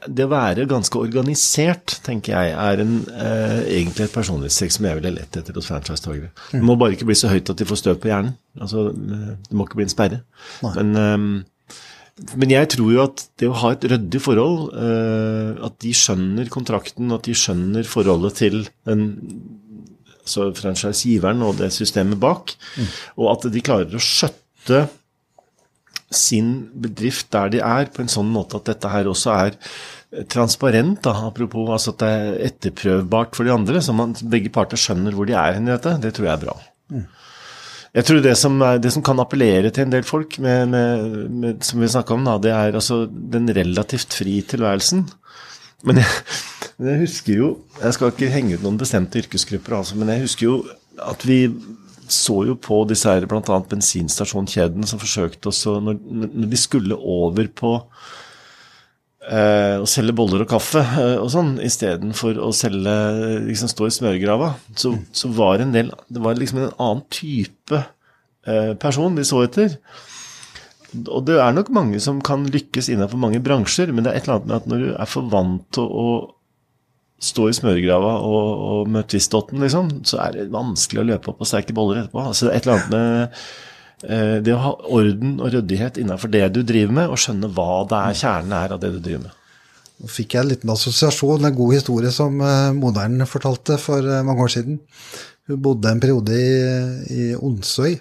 [0.06, 5.00] det å være ganske organisert, tenker jeg, er en, eh, egentlig et personlighetstrekk som jeg
[5.00, 6.30] ville lett etter hos franchisetakere.
[6.52, 8.36] Det må bare ikke bli så høyt at de får støv på hjernen.
[8.60, 10.22] Altså, det må ikke bli en sperre.
[10.62, 10.72] Nei.
[10.78, 11.26] Men eh,
[12.16, 16.48] men jeg tror jo at det å ha et ryddig forhold, eh, at de skjønner
[16.52, 19.08] kontrakten, at de skjønner forholdet til den
[20.26, 22.88] altså franchisegiveren og det systemet bak, mm.
[23.20, 24.86] og at de klarer å skjøtte
[26.10, 26.48] sin
[26.82, 29.60] bedrift der de er, på en sånn måte at dette her også er
[30.32, 34.80] transparent, da, apropos altså at det er etterprøvbart for de andre, så man, begge parter
[34.80, 36.56] skjønner hvor de er hen i dette, det tror jeg er bra.
[36.94, 37.06] Mm.
[37.96, 41.62] Jeg tror det som, det som, kan appellere til en del folk, med, med, med,
[41.64, 45.06] som vi snakka om, da, det er altså den relativt fri tilværelsen.
[45.88, 46.10] Men jeg,
[46.82, 47.48] jeg, husker jo
[47.80, 50.58] Jeg skal ikke henge ut noen bestemte yrkesgrupper, altså, men jeg husker jo
[51.06, 51.40] at vi
[52.08, 53.56] så jo på disse her bl.a.
[53.70, 57.72] bensinstasjonkjedene som forsøkte også, når, når de skulle over på
[59.26, 62.94] eh, å selge boller og kaffe eh, og sånn, istedenfor å selge
[63.46, 67.82] liksom stå i smørgrava, så, så, var en del Det var liksom en annen type
[68.46, 69.76] eh, person de så etter.
[71.04, 74.28] Og det er nok mange som kan lykkes innenfor mange bransjer, men det er et
[74.28, 76.08] eller annet med at når du er for vant til å
[77.26, 81.40] stå i smørgrava og, og med twist-dotten, liksom, så er det vanskelig å løpe opp
[81.40, 82.22] og sterke boller etterpå.
[82.22, 83.40] Altså et eller annet med
[84.02, 88.00] det å ha orden og ryddighet innenfor det du driver med, og skjønne hva det
[88.10, 89.38] er kjernen er av det du driver med.
[89.96, 94.20] Nå fikk jeg en liten assosiasjon, en god historie som uh, moderen fortalte for uh,
[94.26, 94.78] mange år siden.
[95.48, 96.52] Hun bodde en periode i,
[97.16, 97.96] i Onsøy.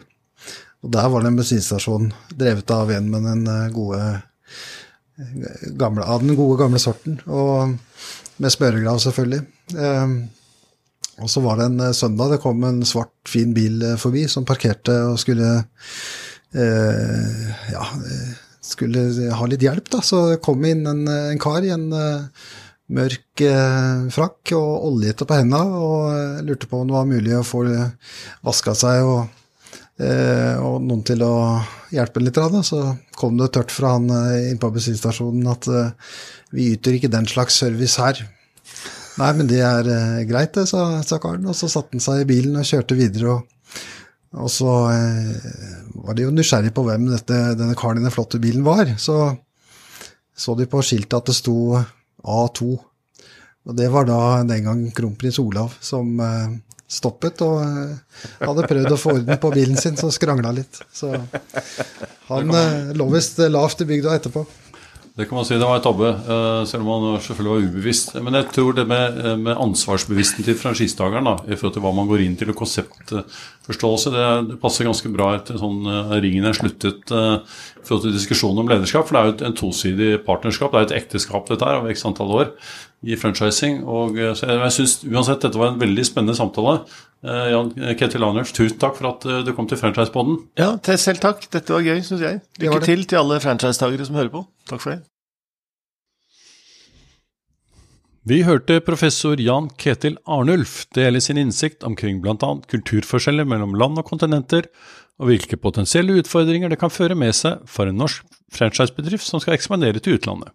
[0.84, 4.02] Og der var det en bensinstasjon drevet av en med den gode
[5.80, 7.18] gamle, av den gode, gamle sorten.
[7.26, 7.78] Og
[8.41, 9.41] med smøregrav, selvfølgelig.
[11.24, 14.95] Og så var det en søndag, det kom en svart, fin bil forbi som parkerte
[15.07, 15.47] og skulle
[16.55, 17.86] ja,
[18.66, 20.01] skulle ha litt hjelp, da.
[20.03, 22.26] Så det kom inn en, en kar i en uh,
[22.95, 27.36] mørk uh, frakk og oljete på hendene, og uh, lurte på om det var mulig
[27.38, 27.66] å få
[28.45, 29.41] vaska seg og,
[29.95, 31.34] og, noen til å
[31.95, 32.36] hjelpe litt.
[32.36, 32.63] Da.
[32.68, 32.82] Så
[33.16, 35.70] kom det tørt fra han inne på bensinstasjonen at
[36.51, 38.20] vi yter ikke den slags service her.
[39.16, 39.88] Nei, men det er
[40.28, 41.45] greit, det, sa, sa karen.
[41.47, 43.38] Og så satte han seg i bilen og kjørte videre.
[43.38, 43.51] og
[44.36, 45.51] og så eh,
[46.03, 48.89] var de jo nysgjerrig på hvem dette, denne karen i den flotte bilen var.
[48.99, 49.16] Så
[50.36, 51.55] så de på skiltet at det sto
[52.26, 52.76] A2.
[53.66, 56.57] Og det var da den gang kronprins Olav som eh,
[56.91, 60.82] stoppet og eh, hadde prøvd å få orden på bilen sin, så skrangla litt.
[60.93, 61.13] Så
[62.28, 64.43] han eh, lå visst lavt i bygda etterpå.
[65.16, 68.09] Det kan man si, det var en tabbe, eh, selv om han selvfølgelig var ubevisst.
[68.20, 72.09] Men jeg tror det med, eh, med ansvarsbevissten til franchisetakeren i forhold til hva man
[72.09, 76.57] går inn til, og konseptforståelse, det, det passer ganske bra etter sånn uh, ringen er
[76.57, 79.07] sluttet i forhold til diskusjonen om lederskap.
[79.07, 81.95] For det er jo et, en tosidig partnerskap, det er et ekteskap dette her, over
[81.95, 82.51] x antall år
[83.06, 83.84] i franchising.
[83.86, 86.80] og så Jeg, jeg syns uansett dette var en veldig spennende samtale.
[87.26, 90.39] Uh, Jan Ketil Anders, tusen takk for at du kom til Franchisepodden.
[90.60, 91.47] Ja, selv takk.
[91.53, 92.41] Dette var gøy, syns jeg.
[92.62, 94.45] Lykke til til alle franchisetagere som hører på.
[94.70, 95.03] Takk for det.
[98.26, 102.47] Vi hørte professor Jan Ketil Arnulf dele sin innsikt omkring bl.a.
[102.72, 104.66] kulturforskjeller mellom land og kontinenter,
[105.22, 108.26] og hvilke potensielle utfordringer det kan føre med seg for en norsk
[108.56, 110.49] franchisebedrift som skal ekspandere til utlandet.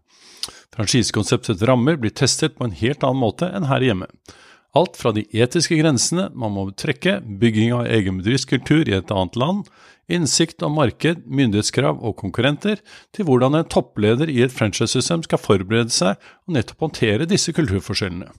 [0.77, 4.07] Franchisekonseptets rammer blir testet på en helt annen måte enn her hjemme.
[4.79, 9.39] Alt fra de etiske grensene man må trekke, bygging av egen bedriftskultur i et annet
[9.41, 9.65] land,
[10.11, 12.79] innsikt om marked, myndighetskrav og konkurrenter,
[13.15, 16.15] til hvordan en toppleder i et franchisesystem skal forberede seg
[16.47, 18.31] og nettopp håndtere disse kulturforskjellene.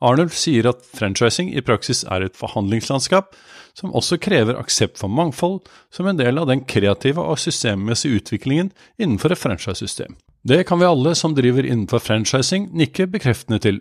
[0.00, 3.34] Arnulf sier at franchising i praksis er et forhandlingslandskap
[3.76, 5.60] som også krever aksept for mangfold
[5.94, 10.16] som en del av den kreative og systemmessige utviklingen innenfor et franchisesystem.
[10.42, 13.80] Det kan vi alle som driver innenfor franchising nikke bekreftende til.